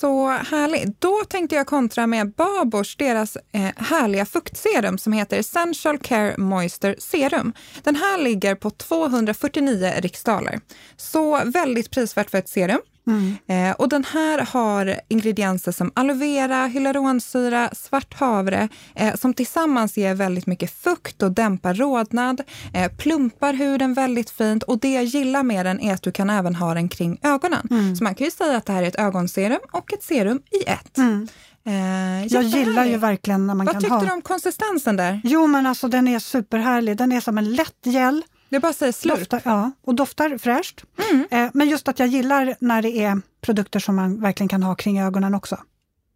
Så 0.00 0.28
härligt. 0.28 1.00
Då 1.00 1.24
tänkte 1.28 1.56
jag 1.56 1.66
kontra 1.66 2.06
med 2.06 2.32
Babors, 2.32 2.96
deras 2.96 3.36
eh, 3.36 3.70
härliga 3.76 4.26
fuktserum 4.26 4.98
som 4.98 5.12
heter 5.12 5.38
Essential 5.38 5.98
Care 5.98 6.34
Moisture 6.38 6.94
Serum. 6.98 7.52
Den 7.82 7.96
här 7.96 8.18
ligger 8.18 8.54
på 8.54 8.70
249 8.70 9.92
riksdaler. 9.98 10.60
Så 10.96 11.44
väldigt 11.44 11.90
prisvärt 11.90 12.30
för 12.30 12.38
ett 12.38 12.48
serum. 12.48 12.80
Mm. 13.06 13.36
Eh, 13.46 13.76
och 13.76 13.88
den 13.88 14.04
här 14.04 14.38
har 14.38 15.00
ingredienser 15.08 15.72
som 15.72 15.92
aloe 15.94 16.16
vera, 16.16 16.66
hyaluronsyra, 16.66 17.70
svart 17.72 18.14
havre 18.14 18.68
eh, 18.94 19.14
som 19.14 19.34
tillsammans 19.34 19.96
ger 19.96 20.14
väldigt 20.14 20.46
mycket 20.46 20.70
fukt 20.70 21.22
och 21.22 21.32
dämpar 21.32 21.74
rodnad, 21.74 22.42
eh, 22.74 22.92
plumpar 22.92 23.52
huden 23.52 23.94
väldigt 23.94 24.30
fint 24.30 24.62
och 24.62 24.78
det 24.78 24.92
jag 24.92 25.04
gillar 25.04 25.42
med 25.42 25.66
den 25.66 25.80
är 25.80 25.94
att 25.94 26.02
du 26.02 26.12
kan 26.12 26.30
även 26.30 26.54
ha 26.54 26.74
den 26.74 26.88
kring 26.88 27.18
ögonen. 27.22 27.68
Mm. 27.70 27.96
Så 27.96 28.04
man 28.04 28.14
kan 28.14 28.24
ju 28.24 28.30
säga 28.30 28.56
att 28.56 28.66
det 28.66 28.72
här 28.72 28.82
är 28.82 28.88
ett 28.88 28.98
ögonserum 28.98 29.60
och 29.72 29.92
ett 29.92 30.02
serum 30.02 30.40
i 30.50 30.70
ett. 30.70 30.98
Mm. 30.98 31.28
Eh, 31.66 32.26
jag 32.26 32.42
gillar 32.42 32.84
ju 32.84 32.96
verkligen 32.96 33.46
när 33.46 33.54
man 33.54 33.66
Vad 33.66 33.74
kan 33.74 33.84
ha... 33.84 33.90
Vad 33.90 34.00
tyckte 34.00 34.12
du 34.12 34.16
om 34.16 34.22
konsistensen 34.22 34.96
där? 34.96 35.20
Jo 35.24 35.46
men 35.46 35.66
alltså 35.66 35.88
den 35.88 36.08
är 36.08 36.18
superhärlig. 36.18 36.96
Den 36.96 37.12
är 37.12 37.20
som 37.20 37.38
en 37.38 37.54
lätt 37.54 37.80
gel 37.84 38.22
det 38.48 38.60
bara 38.60 38.72
säger 38.72 38.92
slurp. 38.92 39.18
Doftar, 39.18 39.42
ja, 39.44 39.70
och 39.82 39.94
doftar 39.94 40.38
fräscht. 40.38 40.84
Mm. 41.10 41.26
Eh, 41.30 41.50
men 41.54 41.68
just 41.68 41.88
att 41.88 41.98
jag 41.98 42.08
gillar 42.08 42.56
när 42.60 42.82
det 42.82 42.98
är 42.98 43.20
produkter 43.40 43.80
som 43.80 43.96
man 43.96 44.20
verkligen 44.20 44.48
kan 44.48 44.62
ha 44.62 44.74
kring 44.74 45.00
ögonen 45.00 45.34
också. 45.34 45.58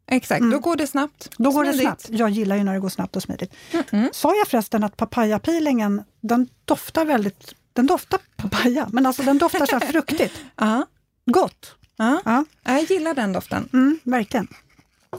Exakt, 0.06 0.40
mm. 0.40 0.50
då 0.50 0.58
går 0.58 0.76
det 0.76 0.86
snabbt. 0.86 1.30
Då 1.36 1.50
går 1.50 1.64
det 1.64 1.72
snabbt. 1.72 2.06
Jag 2.10 2.30
gillar 2.30 2.56
ju 2.56 2.64
när 2.64 2.74
det 2.74 2.80
går 2.80 2.88
snabbt 2.88 3.16
och 3.16 3.22
smidigt. 3.22 3.54
Mm. 3.90 4.08
Sa 4.12 4.34
jag 4.34 4.48
förresten 4.48 4.84
att 4.84 4.96
papaya-peelingen, 4.96 6.02
den 6.20 6.48
doftar 6.64 7.04
väldigt... 7.04 7.54
Den 7.72 7.86
doftar 7.86 8.20
papaya, 8.36 8.88
men 8.92 9.06
alltså 9.06 9.22
den 9.22 9.38
doftar 9.38 9.66
så 9.66 9.78
här 9.78 9.86
fruktigt. 9.92 10.34
uh 10.62 10.80
Gott! 11.26 11.74
Uh 12.02 12.18
ja. 12.24 12.44
Jag 12.62 12.82
gillar 12.82 13.14
den 13.14 13.32
doften. 13.32 13.68
Mm, 13.72 13.98
verkligen. 14.04 14.48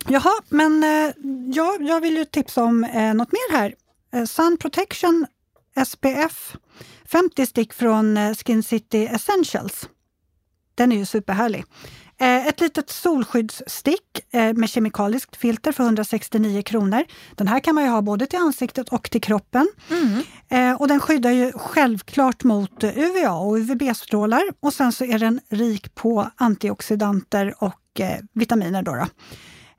Jaha, 0.07 0.41
men 0.49 0.83
eh, 0.83 1.13
ja, 1.53 1.77
jag 1.79 2.01
vill 2.01 2.17
ju 2.17 2.25
tipsa 2.25 2.63
om 2.63 2.83
eh, 2.83 3.13
något 3.13 3.31
mer 3.31 3.57
här. 3.57 3.75
Eh, 4.13 4.25
Sun 4.25 4.57
Protection 4.57 5.25
SPF 5.85 6.55
50 7.11 7.45
stick 7.45 7.73
från 7.73 8.17
eh, 8.17 8.33
Skin 8.33 8.63
City 8.63 9.05
Essentials. 9.05 9.89
Den 10.75 10.91
är 10.91 10.95
ju 10.95 11.05
superhärlig. 11.05 11.65
Eh, 12.19 12.47
ett 12.47 12.61
litet 12.61 12.89
solskyddsstick 12.89 14.33
eh, 14.33 14.53
med 14.53 14.69
kemikaliskt 14.69 15.35
filter 15.35 15.71
för 15.71 15.83
169 15.83 16.61
kronor. 16.61 17.03
Den 17.35 17.47
här 17.47 17.59
kan 17.59 17.75
man 17.75 17.83
ju 17.83 17.89
ha 17.89 18.01
både 18.01 18.25
till 18.25 18.39
ansiktet 18.39 18.89
och 18.89 19.11
till 19.11 19.21
kroppen. 19.21 19.67
Mm. 19.89 20.75
Och 20.77 20.87
den 20.87 20.99
skyddar 20.99 21.31
ju 21.31 21.51
självklart 21.51 22.43
mot 22.43 22.83
UVA 22.83 23.31
och 23.31 23.55
UVB-strålar 23.57 24.43
och 24.59 24.73
sen 24.73 24.91
så 24.91 25.05
är 25.05 25.19
den 25.19 25.39
rik 25.49 25.95
på 25.95 26.31
antioxidanter 26.35 27.53
och 27.63 28.01
vitaminer. 28.33 28.83
Då, 28.83 28.95
då. 28.95 29.05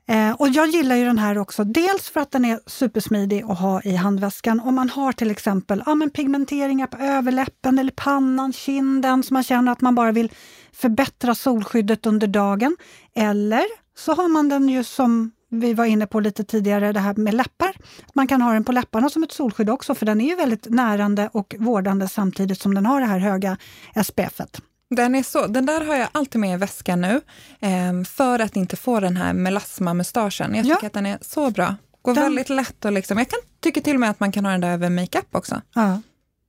Eh, 0.07 0.31
och 0.31 0.49
jag 0.49 0.67
gillar 0.67 0.95
ju 0.95 1.05
den 1.05 1.17
här 1.17 1.37
också, 1.37 1.63
dels 1.63 2.09
för 2.09 2.19
att 2.19 2.31
den 2.31 2.45
är 2.45 2.59
supersmidig 2.65 3.43
att 3.43 3.59
ha 3.59 3.81
i 3.81 3.95
handväskan. 3.95 4.59
Om 4.59 4.75
man 4.75 4.89
har 4.89 5.11
till 5.11 5.31
exempel 5.31 5.83
ja, 5.85 5.95
men 5.95 6.09
pigmenteringar 6.09 6.87
på 6.87 6.97
överläppen 6.97 7.79
eller 7.79 7.91
pannan, 7.91 8.53
kinden, 8.53 9.23
så 9.23 9.33
man 9.33 9.43
känner 9.43 9.71
att 9.71 9.81
man 9.81 9.95
bara 9.95 10.11
vill 10.11 10.31
förbättra 10.73 11.35
solskyddet 11.35 12.05
under 12.05 12.27
dagen. 12.27 12.77
Eller 13.15 13.63
så 13.97 14.13
har 14.13 14.27
man 14.27 14.49
den 14.49 14.69
ju 14.69 14.83
som 14.83 15.31
vi 15.49 15.73
var 15.73 15.85
inne 15.85 16.07
på 16.07 16.19
lite 16.19 16.43
tidigare, 16.43 16.91
det 16.91 16.99
här 16.99 17.13
med 17.13 17.33
läppar. 17.33 17.71
Man 18.13 18.27
kan 18.27 18.41
ha 18.41 18.53
den 18.53 18.63
på 18.63 18.71
läpparna 18.71 19.09
som 19.09 19.23
ett 19.23 19.31
solskydd 19.31 19.69
också, 19.69 19.95
för 19.95 20.05
den 20.05 20.21
är 20.21 20.29
ju 20.29 20.35
väldigt 20.35 20.69
närande 20.69 21.29
och 21.33 21.55
vårdande 21.59 22.07
samtidigt 22.07 22.61
som 22.61 22.73
den 22.73 22.85
har 22.85 22.99
det 22.99 23.05
här 23.05 23.19
höga 23.19 23.57
SPF-et. 24.05 24.61
Den, 24.95 25.15
är 25.15 25.23
så, 25.23 25.47
den 25.47 25.65
där 25.65 25.85
har 25.85 25.95
jag 25.95 26.09
alltid 26.11 26.41
med 26.41 26.53
i 26.53 26.57
väskan 26.57 27.01
nu, 27.01 27.21
eh, 27.59 28.03
för 28.03 28.39
att 28.39 28.55
inte 28.55 28.75
få 28.75 28.99
den 28.99 29.17
här 29.17 29.33
melasma-mustaschen. 29.33 30.55
Jag 30.55 30.63
tycker 30.65 30.77
ja. 30.81 30.87
att 30.87 30.93
den 30.93 31.05
är 31.05 31.17
så 31.21 31.51
bra. 31.51 31.75
Går 32.01 32.15
den, 32.15 32.23
väldigt 32.23 32.49
lätt 32.49 32.85
och 32.85 32.91
liksom, 32.91 33.17
jag 33.17 33.29
kan 33.29 33.39
tycka 33.59 33.81
till 33.81 33.93
och 33.93 33.99
med 33.99 34.09
att 34.09 34.19
man 34.19 34.31
kan 34.31 34.45
ha 34.45 34.51
den 34.51 34.61
där 34.61 34.73
över 34.73 34.89
makeup 34.89 35.35
också. 35.35 35.61
Ja. 35.73 36.01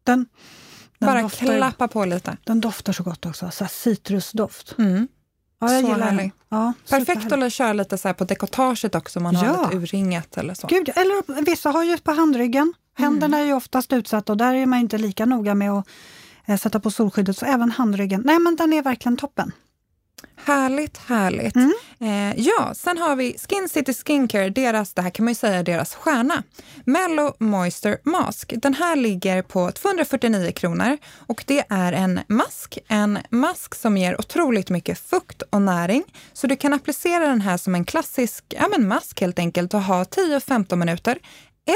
Den, 0.04 0.26
den 0.99 1.07
Bara 1.07 1.23
doftar, 1.23 1.57
klappa 1.57 1.88
på 1.88 2.04
lite. 2.04 2.37
Den 2.45 2.61
doftar 2.61 2.92
så 2.92 3.02
gott 3.02 3.26
också, 3.26 3.50
så 3.50 3.66
citrusdoft. 3.66 4.75
Mm. 4.78 5.09
Ja, 5.61 5.73
jag 5.73 5.83
så 5.83 5.88
gillar 5.88 6.07
härlig. 6.11 6.33
Ja, 6.49 6.73
Perfekt 6.90 7.33
att 7.33 7.52
köra 7.52 7.73
lite 7.73 7.99
så 7.99 8.14
på 8.14 8.25
dekotaget 8.25 8.95
också, 8.95 9.19
om 9.19 9.23
man 9.23 9.37
har 9.37 9.64
lite 9.64 9.76
urringat 9.76 10.37
eller 10.37 10.54
så. 10.54 10.66
Gud, 10.66 10.88
eller 10.88 11.45
vissa 11.45 11.71
har 11.71 11.85
ju 11.85 11.99
på 11.99 12.12
handryggen. 12.12 12.75
Händerna 12.97 13.37
mm. 13.37 13.40
är 13.40 13.45
ju 13.45 13.52
oftast 13.52 13.92
utsatta 13.92 14.33
och 14.33 14.37
där 14.37 14.54
är 14.54 14.66
man 14.66 14.78
inte 14.78 14.99
lika 14.99 15.26
noga 15.26 15.54
med 15.54 15.71
att 15.73 15.88
sätta 16.59 16.81
på 16.81 16.91
solskyddet, 16.91 17.39
så 17.39 17.47
även 17.47 17.71
handryggen. 17.71 18.23
Nej, 18.25 18.39
men 18.39 18.57
den 18.57 18.73
är 18.73 18.83
verkligen 18.83 19.17
toppen. 19.17 19.53
Härligt, 20.37 20.97
härligt. 20.97 21.57
Mm. 21.57 21.73
Eh, 22.01 22.41
ja, 22.41 22.75
sen 22.75 22.99
har 22.99 23.17
vi 23.17 23.37
Skin 23.49 23.69
City 23.69 23.95
Skincare, 23.95 24.51
deras, 24.51 24.95
det 24.95 25.03
här 25.03 25.11
kan 25.11 25.25
man 25.25 25.31
ju 25.31 25.35
säga 25.35 25.63
deras 25.63 25.95
stjärna. 25.95 26.43
Mellow 26.85 27.35
Moisture 27.39 27.99
Mask. 28.05 28.53
Den 28.57 28.75
här 28.75 28.97
ligger 28.97 29.43
på 29.43 29.73
249 29.73 30.53
kronor 30.53 30.99
och 31.27 31.45
det 31.47 31.65
är 31.69 31.93
en 31.93 32.21
mask. 32.29 32.79
En 32.89 33.19
mask 33.31 33.75
som 33.75 33.97
ger 33.97 34.21
otroligt 34.21 34.71
mycket 34.71 34.99
fukt 34.99 35.43
och 35.43 35.63
näring. 35.63 36.05
Så 36.33 36.47
du 36.47 36.57
kan 36.57 36.73
applicera 36.73 37.27
den 37.27 37.41
här 37.41 37.57
som 37.57 37.75
en 37.75 37.85
klassisk 37.85 38.45
ja, 38.49 38.69
men 38.71 38.89
mask 38.89 39.21
helt 39.21 39.39
enkelt 39.39 39.75
och 39.75 39.83
ha 39.83 40.05
10-15 40.05 40.77
minuter. 40.77 41.19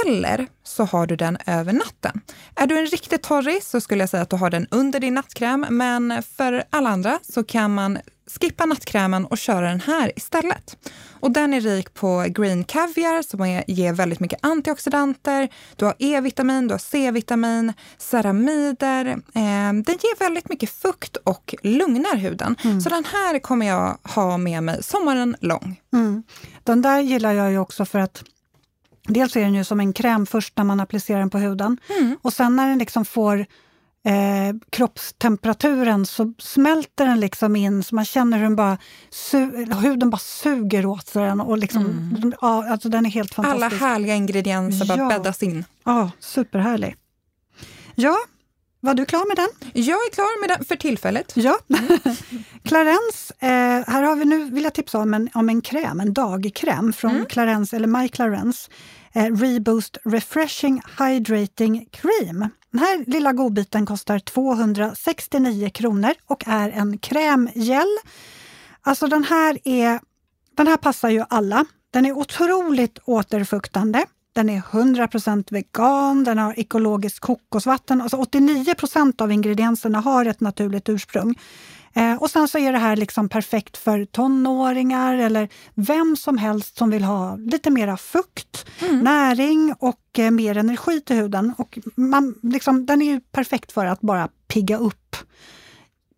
Eller 0.07 0.47
så 0.65 0.85
har 0.85 1.07
du 1.07 1.17
den 1.17 1.39
över 1.47 1.73
natten. 1.73 2.21
Är 2.55 2.67
du 2.67 2.79
en 2.79 2.87
riktig 2.87 3.23
torris 3.23 3.69
så 3.69 3.81
skulle 3.81 4.03
jag 4.03 4.11
säga 4.11 4.23
att 4.23 4.31
du 4.31 4.37
har 4.37 4.51
den 4.51 4.67
under 4.71 5.01
din 5.01 5.15
nattkräm, 5.15 5.67
men 5.71 6.23
för 6.37 6.65
alla 6.71 6.91
andra 6.91 7.19
så 7.23 7.45
kan 7.45 7.75
man 7.75 7.99
skippa 8.41 8.67
nattkrämen 8.67 9.27
och 9.27 9.39
köra 9.39 9.69
den 9.69 9.81
här 9.81 10.13
istället. 10.17 10.77
Och 11.21 11.31
den 11.31 11.55
är 11.55 11.61
rik 11.61 11.95
på 11.95 12.25
green 12.29 12.65
caviar 12.65 13.23
som 13.23 13.63
ger 13.67 13.93
väldigt 13.93 14.21
mycket 14.21 14.39
antioxidanter. 14.43 15.49
Du 15.77 15.85
har 15.85 15.95
E-vitamin, 15.99 16.69
du 16.69 16.75
har 16.75 16.79
C-vitamin, 16.79 17.73
ceramider. 17.99 19.07
Eh, 19.07 19.73
den 19.73 19.99
ger 20.03 20.19
väldigt 20.19 20.49
mycket 20.49 20.71
fukt 20.71 21.17
och 21.17 21.55
lugnar 21.63 22.17
huden. 22.17 22.57
Mm. 22.65 22.81
Så 22.81 22.89
den 22.89 23.05
här 23.05 23.39
kommer 23.39 23.67
jag 23.67 23.99
ha 24.03 24.37
med 24.37 24.63
mig 24.63 24.83
sommaren 24.83 25.37
lång. 25.41 25.81
Mm. 25.93 26.23
Den 26.65 26.83
där 26.83 27.01
gillar 27.01 27.33
jag 27.33 27.51
ju 27.51 27.59
också 27.59 27.85
för 27.85 27.99
att 27.99 28.25
Dels 29.09 29.37
är 29.37 29.41
den 29.41 29.55
ju 29.55 29.65
som 29.65 29.81
en 29.81 29.93
kräm 29.93 30.27
först 30.27 30.57
när 30.57 30.65
man 30.65 30.81
applicerar 30.81 31.19
den 31.19 31.31
på 31.31 31.39
huden. 31.39 31.79
Mm. 31.99 32.17
Och 32.23 32.33
sen 32.33 32.57
när 32.57 32.69
den 32.69 32.79
liksom 32.79 33.05
får 33.05 33.47
eh, 34.05 34.57
kroppstemperaturen 34.71 36.07
så 36.07 36.33
smälter 36.39 37.07
den 37.07 37.21
liksom 37.21 37.57
in 37.57 37.83
så 37.83 37.95
man 37.95 38.05
känner 38.05 38.39
hur 38.39 38.45
den 38.45 38.57
bara 38.57 38.79
huden 39.81 40.11
bara 40.11 40.19
suger 40.19 40.87
åt 40.87 41.07
sig 41.07 41.25
den. 41.25 41.41
Och 41.41 41.59
liksom, 41.59 41.85
mm. 41.85 42.35
ja, 42.41 42.71
alltså 42.71 42.89
den 42.89 43.07
är 43.07 43.11
helt 43.11 43.35
fantastisk. 43.35 43.83
Alla 43.83 43.91
härliga 43.91 44.15
ingredienser 44.15 44.87
ja. 44.89 44.97
bara 44.97 45.09
bäddas 45.09 45.43
in. 45.43 45.65
Ja, 45.85 46.11
superhärlig. 46.21 46.97
Ja, 47.95 48.17
var 48.81 48.95
du 48.95 49.05
klar 49.05 49.29
med 49.29 49.37
den? 49.37 49.73
Jag 49.85 49.97
är 49.97 50.11
klar 50.11 50.41
med 50.41 50.51
den 50.51 50.65
för 50.65 50.77
tillfället. 50.77 51.33
Ja. 51.35 51.59
Clarence, 52.65 53.35
eh, 53.39 53.93
här 53.93 54.03
har 54.03 54.17
vi 54.17 54.25
nu, 54.25 54.45
vill 54.51 54.65
jag 54.65 54.75
tipsa 54.75 54.99
om 54.99 55.15
en, 55.15 55.29
om 55.35 55.49
en 55.49 55.61
kräm, 55.61 56.01
en 56.01 56.13
dagkräm 56.13 56.93
från 56.93 57.11
mm. 57.11 57.27
Clarence, 57.27 57.77
eller 57.77 57.87
My 57.89 58.09
Clarence. 58.09 58.71
Eh, 59.13 59.25
Reboost 59.25 59.99
Refreshing 60.05 60.83
Hydrating 60.99 61.87
Cream. 61.91 62.49
Den 62.71 62.81
här 62.81 63.05
lilla 63.07 63.33
godbiten 63.33 63.87
kostar 63.87 64.19
269 64.19 65.71
kronor 65.71 66.13
och 66.27 66.45
är 66.47 66.71
en 66.71 66.99
krämgel. 66.99 67.87
Alltså 68.83 69.07
den 69.07 69.25
här, 69.25 69.59
är, 69.65 70.01
den 70.57 70.67
här 70.67 70.77
passar 70.77 71.09
ju 71.09 71.25
alla. 71.29 71.65
Den 71.91 72.07
är 72.07 72.13
otroligt 72.13 72.99
återfuktande. 73.05 74.07
Den 74.39 74.49
är 74.49 74.61
100% 74.61 75.45
vegan, 75.51 76.25
den 76.25 76.39
har 76.39 76.59
ekologiskt 76.59 77.21
kokosvatten. 77.21 78.01
Alltså 78.01 78.17
89% 78.17 79.23
av 79.23 79.33
ingredienserna 79.33 80.01
har 80.01 80.27
ett 80.27 80.41
naturligt 80.41 80.89
ursprung. 80.89 81.35
Eh, 81.93 82.15
och 82.15 82.31
sen 82.31 82.49
så 82.49 82.59
är 82.59 82.73
det 82.73 82.79
här 82.79 82.97
liksom 82.97 83.29
perfekt 83.29 83.77
för 83.77 84.05
tonåringar 84.05 85.15
eller 85.15 85.49
vem 85.75 86.17
som 86.17 86.39
helst 86.39 86.77
som 86.77 86.91
vill 86.91 87.05
ha 87.05 87.37
lite 87.37 87.71
mera 87.71 87.97
fukt, 87.97 88.67
mm. 88.81 88.99
näring 88.99 89.75
och 89.79 90.19
eh, 90.19 90.31
mer 90.31 90.57
energi 90.57 91.01
till 91.01 91.17
huden. 91.17 91.55
Och 91.59 91.79
man, 91.95 92.35
liksom, 92.43 92.87
den 92.87 93.03
är 93.03 93.07
ju 93.07 93.21
perfekt 93.21 93.73
för 93.73 93.87
att 93.87 94.01
bara 94.01 94.29
pigga 94.49 94.79
upp. 94.79 95.17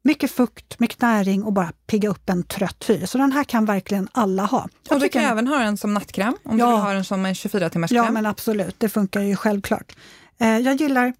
Mycket 0.03 0.31
fukt, 0.31 0.79
mycket 0.81 1.01
näring 1.01 1.45
och 1.45 1.53
bara 1.53 1.73
pigga 1.87 2.09
upp 2.09 2.31
en 2.31 2.43
trött 2.43 2.85
hy. 2.89 3.07
Så 3.07 3.19
den 3.19 3.33
här 3.33 3.45
kan 3.45 3.65
verkligen 3.65 4.09
alla 4.13 4.45
ha. 4.45 4.69
Jag 4.89 4.97
och 4.97 5.01
du 5.01 5.09
kan 5.09 5.25
även 5.25 5.47
ha 5.47 5.59
den 5.59 5.77
som 5.77 5.95
nattkräm 5.95 6.37
om 6.45 6.59
ja, 6.59 6.67
du 6.67 6.73
vill 6.73 6.81
ha 6.81 6.93
den 6.93 7.05
som 7.05 7.27
en 7.27 7.35
24 7.35 7.71
timmars 7.71 7.91
kräm. 7.91 8.05
Ja, 8.05 8.11
men 8.11 8.27
absolut. 8.27 8.75
Det 8.79 8.89
funkar 8.89 9.21
ju 9.21 9.37
självklart. 9.37 9.97
Eh, 10.39 10.59
jag 10.59 10.81
gillar 10.81 11.13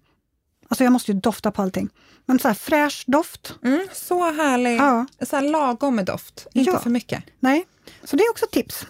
Alltså 0.71 0.83
jag 0.83 0.93
måste 0.93 1.11
ju 1.11 1.19
dofta 1.19 1.51
på 1.51 1.61
allting. 1.61 1.89
Men 2.25 2.39
så 2.39 2.47
här 2.47 2.55
fräsch 2.55 3.03
doft. 3.07 3.55
Mm, 3.63 3.87
så 3.93 4.31
härlig. 4.31 4.77
Ja. 4.77 5.05
Så 5.21 5.35
här 5.35 5.43
lagom 5.43 5.95
med 5.95 6.05
doft, 6.05 6.47
inte 6.53 6.71
ja. 6.71 6.79
för 6.79 6.89
mycket. 6.89 7.23
Nej, 7.39 7.65
så 8.03 8.15
det 8.15 8.23
är 8.23 8.31
också 8.31 8.45
tips. 8.51 8.85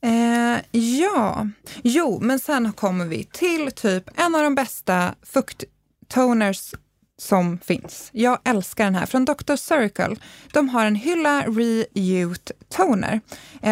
Eh, 0.00 0.80
ja, 0.80 1.48
jo, 1.82 2.18
men 2.22 2.38
sen 2.38 2.72
kommer 2.72 3.04
vi 3.04 3.24
till 3.24 3.72
typ 3.72 4.20
en 4.20 4.34
av 4.34 4.42
de 4.42 4.54
bästa 4.54 5.14
fukttoners 5.22 6.74
som 7.22 7.58
finns. 7.58 8.10
Jag 8.12 8.38
älskar 8.44 8.84
den 8.84 8.94
här 8.94 9.06
från 9.06 9.24
Dr. 9.24 9.56
Circle. 9.56 10.16
De 10.52 10.68
har 10.68 10.86
en 10.86 10.94
Hylla 10.94 11.44
Reute 11.46 12.52
Toner 12.68 13.20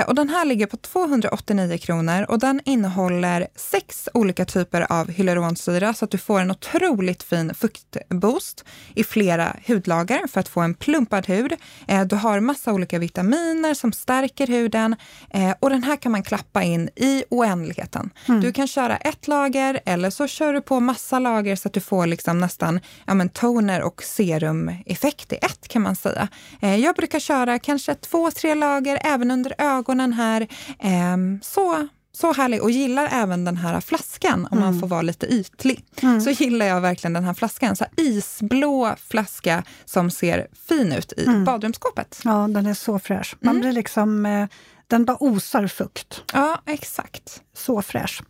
och 0.06 0.14
den 0.14 0.28
här 0.28 0.44
ligger 0.44 0.66
på 0.66 0.76
289 0.76 1.78
kronor 1.78 2.26
och 2.28 2.38
den 2.38 2.61
innehåller 2.64 3.47
sex 3.56 4.09
olika 4.14 4.44
typer 4.44 4.92
av 4.92 5.11
hyaluronsyra 5.11 5.94
så 5.94 6.04
att 6.04 6.11
du 6.11 6.18
får 6.18 6.40
en 6.40 6.50
otroligt 6.50 7.23
fin 7.23 7.54
fuktboost 7.54 8.64
i 8.94 9.04
flera 9.04 9.56
hudlager 9.66 10.26
för 10.26 10.40
att 10.40 10.49
få 10.49 10.61
en 10.61 10.75
plumpad 10.75 11.26
hud. 11.26 11.52
Eh, 11.88 12.04
du 12.04 12.16
har 12.16 12.40
massa 12.40 12.73
olika 12.73 12.99
vitaminer 12.99 13.75
som 13.75 13.92
stärker 13.92 14.47
huden 14.47 14.97
eh, 15.30 15.54
och 15.61 15.70
den 15.70 15.82
här 15.82 15.97
kan 15.97 16.12
man 16.12 16.23
klappa 16.23 16.62
in 16.62 16.88
i 16.97 17.25
oändligheten. 17.30 18.11
Mm. 18.28 18.40
Du 18.40 18.52
kan 18.52 18.66
köra 18.66 18.97
ett 18.97 19.28
lager 19.28 19.80
eller 19.85 20.11
så 20.11 20.26
kör 20.26 20.52
du 20.52 20.61
på 20.61 20.80
massa 20.80 21.18
lager 21.18 21.56
så 21.56 21.68
att 21.68 21.75
du 21.75 21.80
får 21.80 22.06
liksom 22.06 22.40
nästan 22.40 22.80
ja, 23.06 23.14
men, 23.14 23.28
toner 23.28 23.82
och 23.82 24.02
serumeffekt 24.02 25.32
i 25.32 25.37
ett 25.37 25.68
kan 25.68 25.82
man 25.82 25.97
säga. 25.97 26.28
Eh, 26.61 26.76
jag 26.76 26.94
brukar 26.97 27.18
köra 27.18 27.59
kanske 27.59 27.94
två, 27.94 28.30
tre 28.30 28.54
lager 28.54 29.00
även 29.04 29.30
under 29.30 29.54
ögonen 29.59 29.79
här. 30.12 30.49
Ehm, 30.78 31.38
så 31.42 31.88
så 32.12 32.32
härlig 32.32 32.62
och 32.62 32.70
gillar 32.70 33.08
även 33.12 33.44
den 33.44 33.56
här 33.56 33.80
flaskan 33.80 34.49
om 34.50 34.58
mm. 34.58 34.64
man 34.64 34.80
får 34.80 34.87
vara 34.87 35.02
lite 35.02 35.26
ytlig. 35.26 35.84
Mm. 36.02 36.20
Så 36.20 36.30
gillar 36.30 36.66
jag 36.66 36.80
verkligen 36.80 37.12
den 37.12 37.25
här 37.25 37.34
flaskan. 37.34 37.76
Så 37.76 37.84
här 37.84 37.92
isblå 38.04 38.94
flaska 39.08 39.64
som 39.84 40.10
ser 40.10 40.46
fin 40.68 40.92
ut 40.92 41.12
i 41.16 41.26
mm. 41.26 41.44
badrumsskåpet. 41.44 42.20
Ja, 42.25 42.49
den 42.49 42.66
är 42.66 42.75
så 42.75 42.99
fräsch. 42.99 43.37
Man 43.40 43.50
mm. 43.50 43.60
blir 43.60 43.72
liksom, 43.72 44.26
eh, 44.26 44.46
den 44.87 45.04
bara 45.04 45.16
osar 45.20 45.66
fukt. 45.66 46.22
Ja, 46.32 46.60
exakt. 46.66 47.42
Så 47.56 47.82
fräsch. 47.82 48.22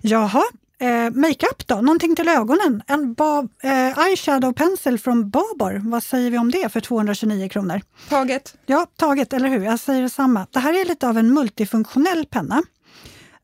Jaha, 0.00 0.42
Eh, 0.82 1.10
Makeup 1.10 1.66
då, 1.66 1.74
någonting 1.74 2.16
till 2.16 2.28
ögonen. 2.28 2.82
En 2.86 3.14
ba, 3.14 3.48
eh, 3.62 3.98
eyeshadow 3.98 4.52
pencil 4.52 4.98
från 4.98 5.30
Babar. 5.30 5.80
Vad 5.84 6.02
säger 6.02 6.30
vi 6.30 6.38
om 6.38 6.50
det 6.50 6.72
för 6.72 6.80
229 6.80 7.48
kronor? 7.48 7.80
Taget. 8.08 8.54
Ja, 8.66 8.86
taget, 8.96 9.32
eller 9.32 9.48
hur? 9.48 9.64
Jag 9.64 9.80
säger 9.80 10.02
detsamma. 10.02 10.46
Det 10.50 10.58
här 10.58 10.80
är 10.80 10.84
lite 10.84 11.08
av 11.08 11.18
en 11.18 11.34
multifunktionell 11.34 12.26
penna. 12.26 12.62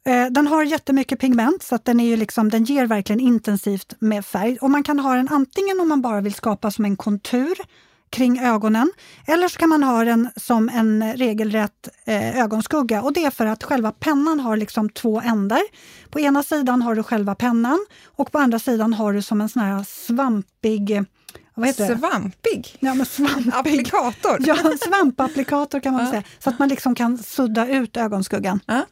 Eh, 0.07 0.27
den 0.27 0.47
har 0.47 0.65
jättemycket 0.65 1.21
pigment 1.21 1.63
så 1.63 1.75
att 1.75 1.85
den, 1.85 2.01
är 2.01 2.05
ju 2.07 2.17
liksom, 2.17 2.49
den 2.49 2.65
ger 2.65 2.87
verkligen 2.87 3.21
intensivt 3.21 3.95
med 3.99 4.27
färg. 4.27 4.59
Och 4.61 4.71
man 4.71 4.83
kan 4.83 4.99
ha 4.99 5.15
den 5.15 5.29
antingen 5.29 5.81
om 5.81 5.89
man 5.89 6.03
bara 6.03 6.21
vill 6.21 6.35
skapa 6.35 6.71
som 6.71 6.85
en 6.85 6.97
kontur 6.97 7.55
kring 8.11 8.41
ögonen. 8.41 8.93
Eller 9.27 9.49
så 9.49 9.59
kan 9.59 9.69
man 9.69 9.83
ha 9.83 10.05
den 10.05 10.31
som 10.37 10.69
en 10.69 11.17
regelrätt 11.17 11.89
eh, 12.05 12.39
ögonskugga 12.39 13.03
och 13.03 13.13
det 13.13 13.25
är 13.25 13.31
för 13.31 13.47
att 13.47 13.65
själva 13.65 13.93
pennan 13.93 14.41
har 14.41 14.57
liksom 14.57 14.91
två 14.91 15.21
ändar. 15.21 15.61
På 16.11 16.21
ena 16.21 16.43
sidan 16.43 16.83
har 16.83 16.95
du 16.95 17.03
själva 17.03 17.35
pennan 17.35 17.87
och 18.07 18.33
på 18.33 18.39
andra 18.39 18.59
sidan 18.59 18.95
har 18.95 19.13
du 19.13 19.23
som 19.23 19.41
en 19.41 19.49
sån 19.49 19.63
här 19.63 19.85
svampig 19.89 21.05
vad 21.59 21.67
heter 21.67 21.97
svampig? 21.97 22.77
Ja, 22.79 22.95
men 22.95 23.07
svampig. 23.07 23.53
Applikator? 23.55 24.39
Ja, 24.47 24.57
svampapplikator 24.87 25.81
kan 25.81 25.93
man 25.93 26.05
ja. 26.05 26.11
säga. 26.11 26.23
Så 26.39 26.51
att 26.51 26.59
man 26.59 26.69
liksom 26.69 26.95
kan 26.95 27.19
sudda 27.19 27.69
ut 27.69 27.97
ögonskuggan. 27.97 28.61
Ja. 28.67 28.87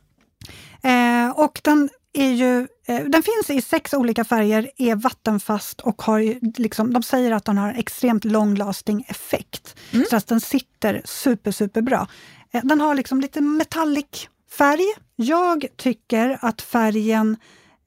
Eh, 0.90 1.30
och 1.30 1.60
den 1.64 1.88
är 2.12 2.30
ju, 2.30 2.68
den 2.86 3.22
finns 3.22 3.50
i 3.50 3.62
sex 3.62 3.94
olika 3.94 4.24
färger, 4.24 4.70
är 4.76 4.94
vattenfast 4.94 5.80
och 5.80 6.02
har 6.02 6.18
ju 6.18 6.40
liksom, 6.56 6.92
de 6.92 7.02
säger 7.02 7.32
att 7.32 7.44
den 7.44 7.58
har 7.58 7.74
extremt 7.74 8.24
long 8.24 8.54
lasting 8.54 9.04
effekt. 9.08 9.76
Mm. 9.92 10.06
Så 10.10 10.16
att 10.16 10.26
den 10.26 10.40
sitter 10.40 11.02
super, 11.04 11.50
super 11.50 11.82
bra. 11.82 12.08
Eh, 12.52 12.64
den 12.64 12.80
har 12.80 12.94
liksom 12.94 13.20
lite 13.20 13.40
metallic 13.40 14.28
färg. 14.50 14.84
Jag 15.16 15.66
tycker 15.76 16.38
att 16.42 16.62
färgen, 16.62 17.36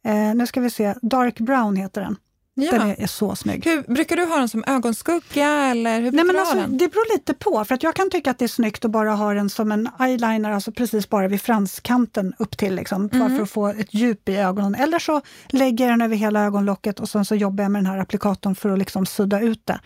eh, 0.05 0.35
nu 0.35 0.47
ska 0.47 0.61
vi 0.61 0.69
se, 0.69 0.95
dark 1.01 1.39
brown 1.39 1.75
heter 1.75 2.01
den. 2.01 2.17
Ja. 2.61 2.71
Den 2.71 2.81
är, 2.81 3.01
är, 3.01 3.07
så 3.07 3.35
snygg. 3.35 3.65
Hur, 3.65 3.93
brukar 3.93 4.15
du 4.15 4.25
ha 4.25 4.37
den 4.37 4.49
som 4.49 4.63
ögonskugga 4.67 5.49
eller 5.49 6.01
hur 6.01 6.11
Nej, 6.11 6.25
men 6.25 6.39
alltså, 6.39 6.55
Det 6.55 6.87
beror 6.87 7.13
lite 7.17 7.33
på, 7.33 7.65
för 7.65 7.75
att 7.75 7.83
jag 7.83 7.95
kan 7.95 8.09
tycka 8.09 8.31
att 8.31 8.39
det 8.39 8.45
är 8.45 8.49
snyggt 8.49 8.85
att 8.85 8.91
bara 8.91 9.11
ha 9.11 9.33
den 9.33 9.49
som 9.49 9.71
en 9.71 9.89
eyeliner, 9.99 10.51
alltså 10.51 10.71
precis 10.71 11.09
bara 11.09 11.27
vid 11.27 11.41
franskanten 11.41 12.33
upp 12.39 12.57
till, 12.57 12.75
liksom, 12.75 13.09
mm. 13.13 13.35
för 13.35 13.43
att 13.43 13.49
få 13.49 13.67
ett 13.67 13.93
djup 13.93 14.29
i 14.29 14.35
ögonen. 14.35 14.75
Eller 14.75 14.99
så 14.99 15.21
lägger 15.47 15.85
jag 15.85 15.93
den 15.93 16.01
över 16.01 16.15
hela 16.15 16.45
ögonlocket 16.45 16.99
och 16.99 17.09
sen 17.09 17.25
så 17.25 17.35
jobbar 17.35 17.63
jag 17.63 17.71
med 17.71 17.83
den 17.83 17.91
här 17.91 17.99
applikatorn 17.99 18.55
för 18.55 18.69
att 18.69 18.79
liksom 18.79 19.05
sudda 19.05 19.39
ut 19.39 19.65
det. 19.65 19.79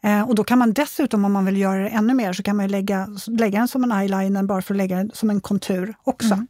Eh, 0.00 0.22
och 0.22 0.34
då 0.34 0.44
kan 0.44 0.58
man 0.58 0.72
dessutom, 0.72 1.24
om 1.24 1.32
man 1.32 1.44
vill 1.44 1.56
göra 1.56 1.82
det 1.82 1.88
ännu 1.88 2.14
mer, 2.14 2.32
så 2.32 2.42
kan 2.42 2.56
man 2.56 2.68
lägga, 2.68 3.08
lägga 3.26 3.58
den 3.58 3.68
som 3.68 3.84
en 3.84 3.92
eyeliner 3.92 4.42
bara 4.42 4.62
för 4.62 4.74
att 4.74 4.78
lägga 4.78 4.96
den 4.96 5.10
som 5.14 5.30
en 5.30 5.40
kontur 5.40 5.94
också. 6.04 6.34
Mm. 6.34 6.46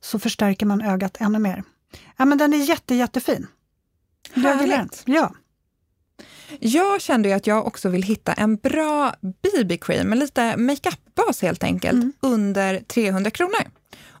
Så 0.00 0.18
förstärker 0.18 0.66
man 0.66 0.80
ögat 0.80 1.16
ännu 1.20 1.38
mer. 1.38 1.62
Ja, 2.16 2.24
men 2.24 2.38
den 2.38 2.52
är 2.52 2.58
jätte, 2.58 2.94
jättefin. 2.94 3.46
Härligt. 4.30 5.02
Ja. 5.06 5.32
Jag 6.60 7.00
kände 7.00 7.28
ju 7.28 7.34
att 7.34 7.46
jag 7.46 7.66
också 7.66 7.88
vill 7.88 8.02
hitta 8.02 8.32
en 8.32 8.56
bra 8.56 9.14
BB-cream, 9.20 10.14
lite 10.14 10.56
makeup-bas 10.56 11.42
helt 11.42 11.64
enkelt, 11.64 11.92
mm. 11.92 12.12
under 12.20 12.80
300 12.80 13.30
kronor. 13.30 13.62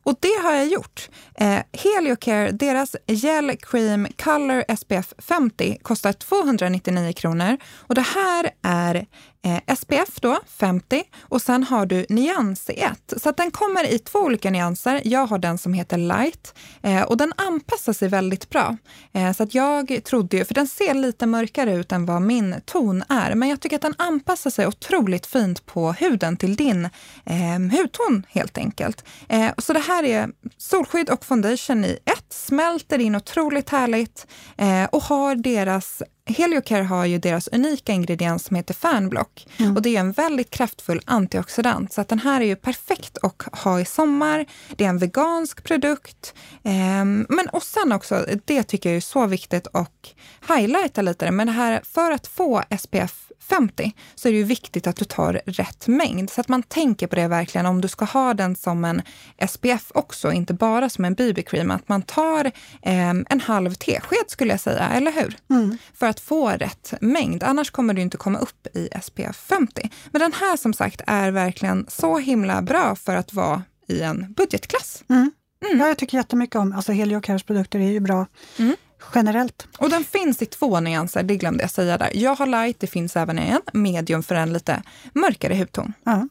Och 0.02 0.16
det 0.20 0.42
har 0.42 0.52
jag 0.52 0.66
gjort. 0.66 1.08
Eh, 1.34 1.58
Heliocare, 1.72 2.50
deras 2.50 2.96
Gel 3.06 3.56
Cream 3.56 4.06
Color 4.16 4.76
SPF 4.76 5.14
50 5.18 5.78
kostar 5.82 6.12
299 6.12 7.12
kronor. 7.12 7.56
Och 7.76 7.94
det 7.94 8.06
här 8.14 8.50
är 8.62 9.06
eh, 9.42 9.74
SPF 9.76 10.20
då, 10.20 10.40
50 10.46 11.02
och 11.20 11.42
sen 11.42 11.64
har 11.64 11.86
du 11.86 12.06
nyans 12.08 12.70
i 12.70 12.80
ett. 12.80 13.12
Så 13.16 13.28
att 13.28 13.36
den 13.36 13.50
kommer 13.50 13.92
i 13.92 13.98
två 13.98 14.18
olika 14.18 14.50
nyanser. 14.50 15.00
Jag 15.04 15.26
har 15.26 15.38
den 15.38 15.58
som 15.58 15.72
heter 15.74 15.96
light 15.96 16.54
eh, 16.82 17.02
och 17.02 17.16
den 17.16 17.32
anpassar 17.36 17.92
sig 17.92 18.08
väldigt 18.08 18.50
bra. 18.50 18.76
Eh, 19.12 19.32
så 19.32 19.42
att 19.42 19.54
jag 19.54 20.00
trodde 20.04 20.36
ju, 20.36 20.44
för 20.44 20.54
den 20.54 20.66
ser 20.66 20.94
lite 20.94 21.26
mörkare 21.26 21.74
ut 21.74 21.92
än 21.92 22.06
vad 22.06 22.22
min 22.22 22.54
ton 22.64 23.04
är, 23.08 23.34
men 23.34 23.48
jag 23.48 23.60
tycker 23.60 23.76
att 23.76 23.82
den 23.82 23.94
anpassar 23.98 24.50
sig 24.50 24.66
otroligt 24.66 25.26
fint 25.26 25.66
på 25.66 25.92
huden 25.92 26.36
till 26.36 26.56
din 26.56 26.84
eh, 27.24 27.78
hudton 27.78 28.26
helt 28.28 28.58
enkelt. 28.58 29.04
Eh, 29.28 29.50
så 29.58 29.72
det 29.72 29.78
här 29.78 29.91
här 29.92 30.04
är 30.04 30.28
solskydd 30.56 31.10
och 31.10 31.24
foundation 31.24 31.84
i 31.84 31.98
ett, 32.04 32.32
smälter 32.32 32.98
in 32.98 33.14
otroligt 33.14 33.70
härligt 33.70 34.26
eh, 34.56 34.84
och 34.84 35.02
har 35.02 35.34
deras 35.34 36.02
Heliocare 36.24 36.82
har 36.82 37.04
ju 37.04 37.18
deras 37.18 37.48
unika 37.48 37.92
ingrediens 37.92 38.44
som 38.44 38.56
heter 38.56 38.74
Fanblock 38.74 39.46
mm. 39.58 39.76
och 39.76 39.82
det 39.82 39.96
är 39.96 40.00
en 40.00 40.12
väldigt 40.12 40.50
kraftfull 40.50 41.00
antioxidant 41.04 41.92
så 41.92 42.00
att 42.00 42.08
den 42.08 42.18
här 42.18 42.40
är 42.40 42.44
ju 42.44 42.56
perfekt 42.56 43.18
att 43.22 43.58
ha 43.58 43.80
i 43.80 43.84
sommar. 43.84 44.46
Det 44.76 44.84
är 44.84 44.88
en 44.88 44.98
vegansk 44.98 45.64
produkt. 45.64 46.34
Eh, 46.64 47.04
men 47.04 47.48
och 47.52 47.62
sen 47.62 47.92
också, 47.92 48.26
det 48.44 48.62
tycker 48.62 48.90
jag 48.90 48.96
är 48.96 49.00
så 49.00 49.26
viktigt 49.26 49.66
och 49.66 50.08
highlighta 50.48 51.02
lite 51.02 51.30
men 51.30 51.46
det 51.46 51.52
här 51.52 51.80
för 51.84 52.10
att 52.10 52.26
få 52.26 52.62
SPF 52.78 53.31
50 53.48 53.92
så 54.14 54.28
är 54.28 54.32
det 54.32 54.38
ju 54.38 54.44
viktigt 54.44 54.86
att 54.86 54.96
du 54.96 55.04
tar 55.04 55.40
rätt 55.46 55.86
mängd. 55.86 56.30
Så 56.30 56.40
att 56.40 56.48
man 56.48 56.62
tänker 56.62 57.06
på 57.06 57.16
det 57.16 57.28
verkligen 57.28 57.66
om 57.66 57.80
du 57.80 57.88
ska 57.88 58.04
ha 58.04 58.34
den 58.34 58.56
som 58.56 58.84
en 58.84 59.02
SPF 59.48 59.92
också, 59.94 60.32
inte 60.32 60.54
bara 60.54 60.88
som 60.88 61.04
en 61.04 61.14
BB-cream. 61.14 61.70
Att 61.70 61.88
man 61.88 62.02
tar 62.02 62.44
eh, 62.82 63.10
en 63.10 63.40
halv 63.42 63.74
tesked 63.74 64.24
skulle 64.28 64.50
jag 64.50 64.60
säga, 64.60 64.88
eller 64.88 65.12
hur? 65.12 65.36
Mm. 65.50 65.78
För 65.94 66.06
att 66.06 66.20
få 66.20 66.48
rätt 66.48 66.94
mängd. 67.00 67.42
Annars 67.42 67.70
kommer 67.70 67.94
du 67.94 68.02
inte 68.02 68.16
komma 68.16 68.38
upp 68.38 68.66
i 68.76 68.88
SPF 69.02 69.36
50. 69.36 69.90
Men 70.10 70.20
den 70.20 70.32
här 70.32 70.56
som 70.56 70.72
sagt 70.72 71.00
är 71.06 71.30
verkligen 71.30 71.86
så 71.88 72.18
himla 72.18 72.62
bra 72.62 72.96
för 72.96 73.16
att 73.16 73.32
vara 73.32 73.62
i 73.88 74.00
en 74.02 74.32
budgetklass. 74.32 75.04
Mm. 75.08 75.30
Mm. 75.64 75.80
Ja, 75.80 75.88
jag 75.88 75.98
tycker 75.98 76.18
jättemycket 76.18 76.56
om, 76.56 76.72
alltså 76.72 76.92
Heliocares 76.92 77.42
produkter 77.42 77.78
är 77.78 77.90
ju 77.90 78.00
bra. 78.00 78.26
Mm 78.58 78.76
generellt. 79.14 79.66
Och 79.78 79.90
den 79.90 80.04
finns 80.04 80.42
i 80.42 80.46
två 80.46 80.80
nyanser, 80.80 81.22
det 81.22 81.36
glömde 81.36 81.64
jag 81.64 81.70
säga 81.70 81.98
där. 81.98 82.10
Jag 82.14 82.34
har 82.34 82.46
light, 82.46 82.80
det 82.80 82.86
finns 82.86 83.16
även 83.16 83.38
i 83.38 83.42
en 83.42 83.82
medium 83.82 84.22
för 84.22 84.34
en 84.34 84.52
lite 84.52 84.82
mörkare 85.14 85.54
hudton. 85.54 85.92
Ja. 86.04 86.28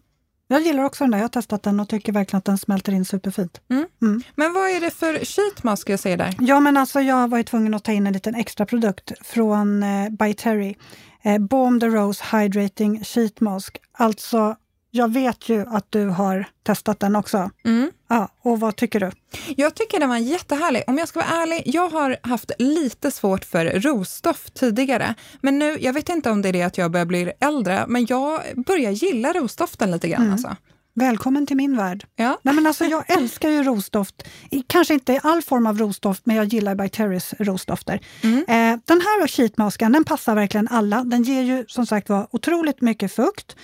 Jag 0.48 0.62
gillar 0.62 0.84
också 0.84 1.04
den 1.04 1.12
där, 1.12 1.18
jag 1.18 1.24
har 1.24 1.30
testat 1.30 1.64
den 1.64 1.80
och 1.80 1.90
tycker 1.90 2.12
verkligen 2.12 2.38
att 2.38 2.46
den 2.46 2.58
smälter 2.58 2.92
in 2.92 3.06
superfint. 3.06 3.62
Mm. 3.70 3.86
Mm. 4.02 4.22
Men 4.36 4.54
vad 4.54 4.70
är 4.70 4.82
det 4.82 4.92
för 4.92 5.26
sheet 5.26 5.64
mask 5.64 5.90
jag 5.90 6.00
säger 6.00 6.18
där? 6.18 6.36
Ja, 6.40 6.60
men 6.60 6.78
alltså 6.78 7.02
jag 7.02 7.28
var 7.28 7.38
ju 7.38 7.44
tvungen 7.44 7.74
att 7.74 7.84
ta 7.84 7.92
in 7.92 8.08
en 8.08 8.14
liten 8.14 8.36
extra 8.36 8.66
produkt 8.66 9.12
från 9.22 9.84
eh, 9.84 10.10
By 10.10 10.34
Terry. 10.34 10.76
Eh, 11.24 11.38
Balm 11.38 11.80
the 11.80 11.88
Rose 11.88 12.24
Hydrating 12.32 13.04
Sheet 13.04 13.40
Mask. 13.40 13.78
Alltså 13.92 14.56
jag 14.92 15.14
vet 15.14 15.50
ju 15.50 15.66
att 15.68 15.86
du 15.90 16.06
har 16.06 16.46
testat 16.64 17.00
den 17.00 17.16
också. 17.16 17.50
Mm. 17.66 17.92
Ja, 18.10 18.30
och 18.42 18.60
vad 18.60 18.76
tycker 18.76 19.00
du? 19.00 19.12
Jag 19.58 19.76
tycker 19.76 20.00
den 20.00 20.10
var 20.10 20.18
jättehärlig. 20.18 20.84
Om 20.88 20.98
jag 20.98 21.08
ska 21.08 21.20
vara 21.20 21.42
ärlig, 21.42 21.62
jag 21.66 21.90
har 21.90 22.18
haft 22.24 22.52
lite 22.60 23.12
svårt 23.12 23.46
för 23.46 23.66
rosdoft 23.66 24.54
tidigare. 24.54 25.16
Men 25.42 25.60
nu, 25.60 25.78
jag 25.80 25.94
vet 25.94 26.10
inte 26.10 26.32
om 26.32 26.42
det 26.42 26.50
är 26.50 26.54
det 26.54 26.64
att 26.64 26.78
jag 26.78 26.92
börjar 26.92 27.06
bli 27.06 27.32
äldre, 27.40 27.86
men 27.88 28.06
jag 28.06 28.42
börjar 28.66 28.92
gilla 28.92 29.34
rosdoften 29.34 29.92
lite 29.92 30.08
grann. 30.08 30.22
Mm. 30.22 30.34
Alltså. 30.34 30.56
Välkommen 30.94 31.46
till 31.46 31.58
min 31.58 31.78
värld. 31.78 32.06
Ja. 32.16 32.40
Nej, 32.42 32.56
men 32.56 32.68
alltså, 32.68 32.86
jag 32.86 33.18
älskar 33.18 33.50
ju 33.50 33.64
rosdoft. 33.64 34.28
Kanske 34.68 34.94
inte 34.94 35.20
all 35.24 35.42
form 35.42 35.68
av 35.68 35.78
rosdoft, 35.78 36.26
men 36.26 36.36
jag 36.36 36.46
gillar 36.46 36.76
By 36.76 36.90
Terrys 36.90 37.34
rosdofter. 37.40 38.00
Mm. 38.22 38.38
Eh, 38.38 38.80
den 38.86 39.02
här 39.02 39.28
sheetmasken 39.28 39.92
den 39.92 40.04
passar 40.04 40.36
verkligen 40.36 40.68
alla. 40.68 41.04
Den 41.04 41.24
ger 41.24 41.42
ju 41.42 41.66
som 41.68 41.86
sagt 41.86 42.10
var 42.10 42.28
otroligt 42.32 42.82
mycket 42.82 43.12
fukt. 43.12 43.56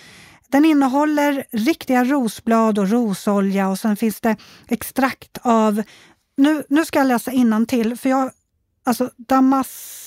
Den 0.51 0.65
innehåller 0.65 1.45
riktiga 1.51 2.03
rosblad 2.03 2.79
och 2.79 2.89
rosolja 2.89 3.69
och 3.69 3.79
sen 3.79 3.95
finns 3.95 4.21
det 4.21 4.35
extrakt 4.67 5.37
av... 5.41 5.83
Nu, 6.37 6.63
nu 6.69 6.85
ska 6.85 6.99
jag 6.99 7.07
läsa 7.07 7.31
till 7.65 7.97
för 7.97 8.09
jag... 8.09 8.31
Alltså 8.83 9.09
damas... 9.17 10.03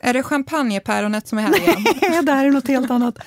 Är 0.00 0.14
det 0.14 0.22
champagnepäronet 0.22 1.28
som 1.28 1.38
är 1.38 1.42
här 1.42 1.60
igen? 1.60 1.84
Nej, 2.10 2.22
det 2.22 2.32
här 2.32 2.44
är 2.44 2.50
något 2.50 2.68
helt 2.68 2.90
annat. 2.90 3.18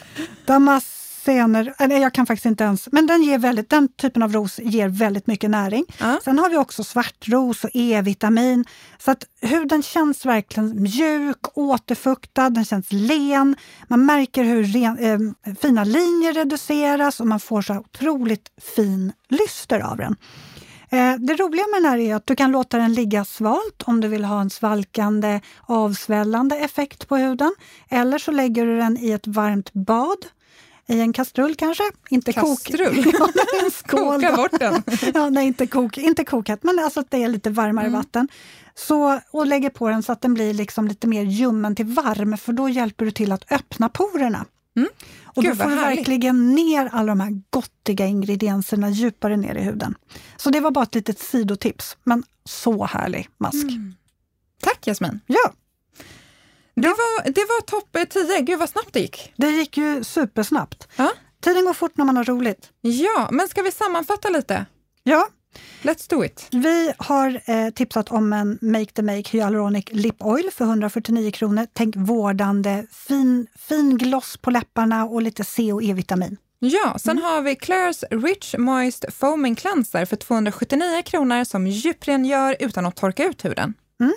Damas 0.46 1.05
scener, 1.26 1.74
eller 1.80 1.98
jag 1.98 2.14
kan 2.14 2.26
faktiskt 2.26 2.46
inte 2.46 2.64
ens, 2.64 2.90
men 2.92 3.08
den, 3.08 3.24
ger 3.24 3.38
väldigt, 3.38 3.70
den 3.70 3.88
typen 3.88 4.24
av 4.24 4.34
ros 4.34 4.60
ger 4.60 4.90
väldigt 4.90 5.28
mycket 5.28 5.50
näring. 5.50 5.86
Ja. 6.00 6.20
Sen 6.24 6.40
har 6.40 6.50
vi 6.50 6.58
också 6.58 6.84
svartros 6.84 7.64
och 7.64 7.70
E-vitamin. 7.74 8.66
Så 8.98 9.12
att 9.12 9.24
huden 9.42 9.84
känns 9.84 10.26
verkligen 10.26 10.82
mjuk, 10.82 11.58
återfuktad, 11.58 12.50
den 12.50 12.66
känns 12.66 12.88
len. 12.92 13.56
Man 13.88 14.06
märker 14.06 14.44
hur 14.44 14.64
ren, 14.64 14.98
eh, 14.98 15.54
fina 15.62 15.84
linjer 15.84 16.34
reduceras 16.34 17.20
och 17.20 17.28
man 17.28 17.40
får 17.40 17.62
så 17.62 17.74
otroligt 17.78 18.50
fin 18.76 19.12
lyster 19.30 19.80
av 19.80 19.98
den. 19.98 20.16
Eh, 20.90 21.16
det 21.20 21.34
roliga 21.34 21.66
med 21.72 21.84
den 21.84 21.92
här 21.92 21.98
är 21.98 22.16
att 22.16 22.28
du 22.28 22.36
kan 22.36 22.52
låta 22.52 22.78
den 22.78 22.94
ligga 22.94 23.26
svalt 23.26 23.84
om 23.86 24.02
du 24.02 24.08
vill 24.08 24.26
ha 24.26 24.42
en 24.42 24.50
svalkande, 24.50 25.42
avsvällande 25.66 26.56
effekt 26.56 27.08
på 27.08 27.18
huden. 27.18 27.56
Eller 27.90 28.18
så 28.18 28.32
lägger 28.32 28.66
du 28.66 28.78
den 28.78 28.98
i 28.98 29.12
ett 29.12 29.28
varmt 29.28 29.74
bad 29.74 30.18
i 30.88 31.00
en 31.00 31.14
kastrull 31.14 31.56
kanske. 31.56 31.84
Inte 32.10 32.34
kastrull? 32.34 33.04
Kok. 33.04 33.14
ja, 33.14 33.70
skål 33.72 34.22
Koka 34.22 34.36
bort 34.36 34.60
den. 34.60 34.84
ja, 35.14 35.30
nej, 35.30 35.48
inte, 35.48 35.68
kok, 35.68 35.98
inte 35.98 36.26
kokat, 36.26 36.64
men 36.64 36.80
alltså 36.80 37.00
att 37.00 37.12
det 37.12 37.24
är 37.24 37.28
lite 37.28 37.50
varmare 37.50 37.88
mm. 37.88 38.00
vatten. 38.00 38.28
Så, 38.76 39.20
och 39.32 39.48
lägger 39.48 39.70
på 39.70 39.90
den 39.90 40.04
så 40.04 40.12
att 40.12 40.22
den 40.22 40.34
blir 40.34 40.54
liksom 40.54 40.88
lite 40.88 41.08
mer 41.08 41.24
ljummen 41.24 41.76
till 41.76 41.86
varm, 41.86 42.38
för 42.38 42.54
då 42.54 42.70
hjälper 42.70 43.06
du 43.06 43.12
till 43.12 43.32
att 43.32 43.52
öppna 43.52 43.90
porerna. 43.90 44.46
Mm. 44.76 44.90
Och 45.24 45.44
Gud, 45.44 45.52
då 45.52 45.64
får 45.64 45.70
du 45.70 45.76
verkligen 45.76 46.56
ner 46.56 46.90
alla 46.92 47.08
de 47.08 47.20
här 47.20 47.42
gottiga 47.50 48.06
ingredienserna 48.06 48.90
djupare 48.90 49.38
ner 49.38 49.56
i 49.56 49.62
huden. 49.62 49.96
Så 50.38 50.50
det 50.50 50.60
var 50.60 50.72
bara 50.72 50.84
ett 50.84 50.96
litet 50.96 51.20
sidotips, 51.20 51.98
men 52.04 52.24
så 52.44 52.86
härlig 52.86 53.30
mask. 53.38 53.64
Mm. 53.64 53.96
Tack 54.62 54.88
Jasmin! 54.88 55.20
Ja! 55.28 55.54
Det 56.76 56.88
var, 56.88 57.32
det 57.32 57.42
var 57.42 57.62
topp 57.62 57.98
10. 58.10 58.42
Gud 58.42 58.60
vad 58.60 58.70
snabbt 58.70 58.94
det 58.94 59.00
gick. 59.00 59.34
Det 59.36 59.50
gick 59.50 59.78
ju 59.78 60.04
supersnabbt. 60.04 60.88
Ja? 60.96 61.12
Tiden 61.42 61.66
går 61.66 61.74
fort 61.74 61.98
när 61.98 62.06
man 62.06 62.18
har 62.18 62.24
roligt. 62.24 62.70
Ja, 62.82 63.30
men 63.32 63.48
ska 63.48 63.62
vi 63.62 63.72
sammanfatta 63.72 64.30
lite? 64.30 64.66
Ja. 65.04 65.28
Let's 65.82 66.10
do 66.10 66.26
it. 66.26 66.48
Vi 66.52 66.94
har 66.98 67.42
eh, 67.46 67.70
tipsat 67.70 68.12
om 68.12 68.34
en 68.34 68.60
Make 68.62 68.92
the 68.94 69.02
Make 69.02 69.24
Hyaluronic 69.32 69.86
Lip 69.92 70.16
Oil 70.20 70.50
för 70.52 70.66
149 70.66 71.32
kronor. 71.32 71.68
Tänk 71.74 71.96
vårdande, 71.96 72.86
fin, 72.92 73.48
fin 73.60 73.98
gloss 73.98 74.38
på 74.38 74.52
läpparna 74.52 75.06
och 75.06 75.22
lite 75.22 75.44
C 75.44 75.74
och 75.74 75.84
E-vitamin. 75.84 76.38
Ja, 76.60 76.98
sen 77.00 77.18
mm. 77.18 77.24
har 77.24 77.42
vi 77.42 77.54
Claire's 77.54 78.24
Rich 78.26 78.56
Moist 78.58 79.06
Foaming 79.14 79.56
Cleanser 79.56 80.06
för 80.06 80.16
279 80.16 81.02
kronor 81.06 81.44
som 81.44 81.68
djuprengör 81.68 82.56
utan 82.60 82.86
att 82.86 82.96
torka 82.96 83.26
ut 83.26 83.46
huden. 83.46 83.74
Mm. 84.00 84.14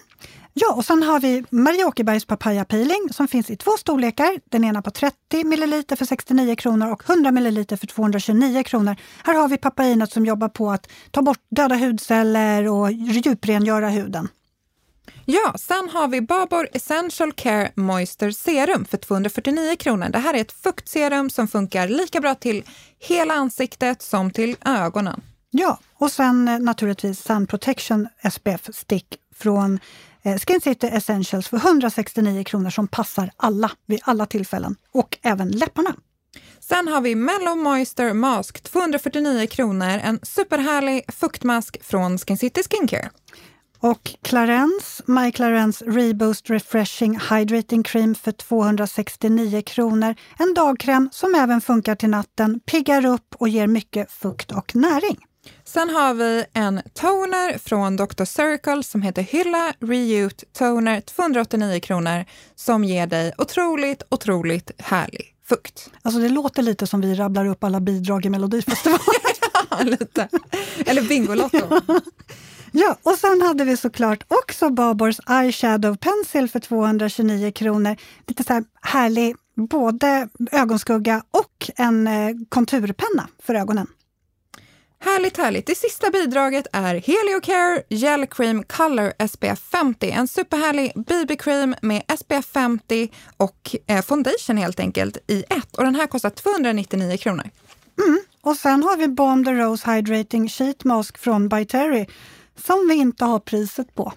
Ja, 0.61 0.75
och 0.75 0.85
sen 0.85 1.03
har 1.03 1.21
vi 1.21 1.45
Maria 1.51 1.87
Åkerbergs 1.87 2.25
papaya 2.25 2.65
peeling 2.65 3.09
som 3.13 3.29
finns 3.29 3.51
i 3.51 3.57
två 3.57 3.71
storlekar. 3.71 4.41
Den 4.51 4.65
ena 4.65 4.83
på 4.83 4.91
30 4.91 5.45
ml 5.45 5.83
för 5.97 6.05
69 6.05 6.57
kronor 6.57 6.93
och 6.93 7.11
100 7.11 7.31
ml 7.31 7.65
för 7.69 7.87
229 7.87 8.63
kronor. 8.63 8.97
Här 9.25 9.35
har 9.35 9.49
vi 9.49 9.57
papainet 9.57 10.13
som 10.13 10.27
jobbar 10.27 10.49
på 10.49 10.71
att 10.71 10.89
ta 11.11 11.23
bort 11.23 11.41
döda 11.51 11.75
hudceller 11.75 12.69
och 12.69 12.93
djuprengöra 12.93 13.89
huden. 13.89 14.29
Ja, 15.25 15.55
sen 15.59 15.89
har 15.93 16.09
vi 16.09 16.21
Babor 16.21 16.69
Essential 16.73 17.33
Care 17.33 17.73
Moisture 17.75 18.33
Serum 18.33 18.85
för 18.85 18.97
249 18.97 19.77
kronor. 19.77 20.09
Det 20.09 20.19
här 20.19 20.35
är 20.35 20.41
ett 20.41 20.53
fuktserum 20.53 21.31
som 21.31 21.49
funkar 21.49 21.89
lika 21.89 22.21
bra 22.21 22.35
till 22.35 22.65
hela 22.99 23.35
ansiktet 23.35 24.03
som 24.03 24.31
till 24.31 24.57
ögonen. 24.65 25.21
Ja, 25.51 25.79
och 25.95 26.13
sen 26.13 26.49
eh, 26.49 26.59
naturligtvis 26.59 27.23
Sun 27.23 27.47
Protection 27.47 28.09
SPF 28.33 28.69
Stick 28.73 29.07
från 29.35 29.81
Skin 30.23 30.61
City 30.61 30.87
Essentials 30.87 31.49
för 31.49 31.57
169 31.57 32.45
kronor 32.45 32.71
som 32.71 32.89
passar 32.89 33.31
alla 33.37 33.71
vid 33.87 34.01
alla 34.03 34.27
tillfällen 34.27 34.77
och 34.93 35.19
även 35.23 35.49
läpparna. 35.51 35.95
Sen 36.61 36.89
har 36.89 37.01
vi 37.01 37.15
Mellow 37.15 37.57
Moisture 37.57 38.15
Mask, 38.15 38.63
249 38.63 39.47
kronor. 39.47 40.01
En 40.03 40.21
superhärlig 40.23 41.05
fuktmask 41.13 41.85
från 41.85 42.19
Skin 42.19 42.39
City 42.39 42.63
Skincare. 42.63 43.11
Och 43.81 44.15
Clarence, 44.23 45.03
My 45.07 45.33
Clarence 45.33 45.85
Reboost 45.85 46.51
Refreshing 46.51 47.19
Hydrating 47.31 47.83
Cream 47.83 48.15
för 48.15 48.33
269 48.33 49.63
kronor. 49.63 50.15
En 50.39 50.55
dagkräm 50.55 51.09
som 51.13 51.35
även 51.35 51.61
funkar 51.61 51.95
till 51.95 52.11
natten, 52.11 52.61
piggar 52.61 53.07
upp 53.07 53.35
och 53.39 53.49
ger 53.49 53.67
mycket 53.67 54.11
fukt 54.11 54.53
och 54.53 54.77
näring. 54.77 55.28
Sen 55.69 55.91
har 55.91 56.15
vi 56.15 56.45
en 56.53 56.83
toner 56.95 57.59
från 57.59 57.97
Dr. 57.97 58.25
Circle 58.25 58.83
som 58.83 59.03
heter 59.03 59.23
Hylla 59.23 59.73
Reute 59.81 60.47
Toner, 60.59 61.01
289 61.01 61.81
kronor, 61.81 62.25
som 62.55 62.85
ger 62.85 63.07
dig 63.07 63.33
otroligt, 63.39 64.03
otroligt 64.09 64.71
härlig 64.79 65.35
fukt. 65.49 65.91
Alltså 66.03 66.21
det 66.21 66.29
låter 66.29 66.63
lite 66.63 66.87
som 66.87 67.01
vi 67.01 67.15
rabblar 67.15 67.47
upp 67.47 67.65
alla 67.65 67.81
bidrag 67.81 68.27
i 68.27 68.31
Melodifestivalen. 68.31 69.01
ja, 69.71 69.79
lite. 69.83 70.29
Eller 70.87 71.03
Bingolotto. 71.03 71.81
Ja, 72.73 72.97
och 73.03 73.15
sen 73.15 73.43
hade 73.43 73.65
vi 73.65 73.77
såklart 73.77 74.25
också 74.29 74.71
Babors 74.71 75.21
Eyeshadow 75.29 75.97
Pencil 75.97 76.49
för 76.49 76.61
229 76.61 77.53
kronor. 77.53 77.97
Lite 78.27 78.45
så 78.45 78.53
här 78.53 78.65
härlig, 78.83 79.37
både 79.55 80.29
ögonskugga 80.53 81.23
och 81.31 81.71
en 81.77 82.07
eh, 82.07 82.31
konturpenna 82.49 83.29
för 83.43 83.55
ögonen. 83.55 83.87
Härligt, 85.01 85.37
härligt. 85.37 85.67
Det 85.67 85.75
sista 85.75 86.11
bidraget 86.11 86.67
är 86.73 86.95
Heliocare 86.95 87.83
Gel 87.89 88.27
Cream 88.27 88.63
Color 88.63 89.29
SPF 89.29 89.61
50. 89.61 90.11
En 90.11 90.29
superhärlig 90.29 90.93
BB-cream 90.95 91.75
med 91.83 92.03
SPF 92.19 92.47
50 92.47 93.13
och 93.37 93.77
eh, 93.87 94.03
foundation 94.03 94.57
helt 94.57 94.81
enkelt 94.81 95.17
i 95.27 95.45
ett. 95.51 95.77
Och 95.77 95.85
den 95.85 95.95
här 95.95 96.07
kostar 96.07 96.31
299 96.31 97.17
kronor. 97.17 97.51
Mm. 98.07 98.21
Och 98.41 98.57
sen 98.57 98.83
har 98.83 98.97
vi 98.97 99.09
Balm 99.09 99.45
the 99.45 99.51
Rose 99.51 99.91
Hydrating 99.91 100.49
Sheet 100.49 100.85
Mask 100.85 101.19
från 101.19 101.49
By 101.49 101.65
Terry 101.65 102.07
som 102.67 102.89
vi 102.89 102.95
inte 102.95 103.25
har 103.25 103.39
priset 103.39 103.95
på. 103.95 104.13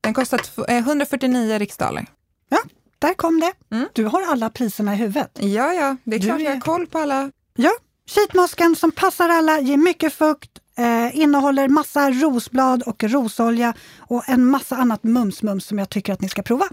Den 0.00 0.14
kostar 0.14 0.40
149 0.68 1.58
riksdaler. 1.58 2.06
Ja, 2.48 2.58
där 2.98 3.14
kom 3.14 3.40
det. 3.40 3.76
Mm. 3.76 3.88
Du 3.92 4.04
har 4.04 4.22
alla 4.22 4.50
priserna 4.50 4.94
i 4.94 4.96
huvudet. 4.96 5.38
Ja, 5.40 5.72
ja, 5.72 5.96
det 6.04 6.16
är 6.16 6.20
klart 6.20 6.40
är... 6.40 6.44
jag 6.44 6.52
har 6.52 6.60
koll 6.60 6.86
på 6.86 6.98
alla. 6.98 7.30
Ja, 7.54 7.70
sheetmasken 8.14 8.76
som 8.76 8.92
passar 8.92 9.28
alla, 9.28 9.60
ger 9.60 9.76
mycket 9.76 10.12
fukt, 10.12 10.50
eh, 10.78 11.18
innehåller 11.18 11.68
massa 11.68 12.10
rosblad 12.10 12.82
och 12.82 13.04
rosolja 13.04 13.74
och 13.98 14.28
en 14.28 14.44
massa 14.44 14.76
annat 14.76 15.02
mums-mums 15.02 15.66
som 15.66 15.78
jag 15.78 15.90
tycker 15.90 16.12
att 16.12 16.20
ni 16.20 16.28
ska 16.28 16.42
prova. 16.42 16.68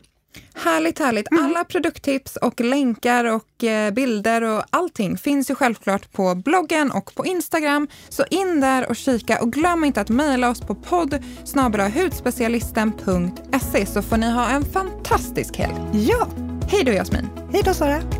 Härligt, 0.55 0.99
härligt. 0.99 1.31
Mm. 1.31 1.45
Alla 1.45 1.63
produkttips 1.63 2.35
och 2.35 2.61
länkar 2.61 3.25
och 3.25 3.63
eh, 3.63 3.91
bilder 3.91 4.41
och 4.41 4.63
allting 4.69 5.17
finns 5.17 5.49
ju 5.51 5.55
självklart 5.55 6.11
på 6.11 6.35
bloggen 6.35 6.91
och 6.91 7.15
på 7.15 7.25
Instagram. 7.25 7.87
Så 8.09 8.23
in 8.29 8.61
där 8.61 8.89
och 8.89 8.95
kika 8.95 9.41
och 9.41 9.53
glöm 9.53 9.83
inte 9.83 10.01
att 10.01 10.09
mejla 10.09 10.49
oss 10.49 10.61
på 10.61 10.75
podd 10.75 11.23
hudspecialisten.se 11.95 13.85
så 13.85 14.01
får 14.01 14.17
ni 14.17 14.31
ha 14.31 14.49
en 14.49 14.65
fantastisk 14.65 15.57
helg. 15.57 15.75
Ja! 15.93 16.27
Hej 16.71 16.83
då 16.83 16.91
Jasmin! 16.91 17.29
Hej 17.53 17.61
då 17.65 17.73
Sara! 17.73 18.18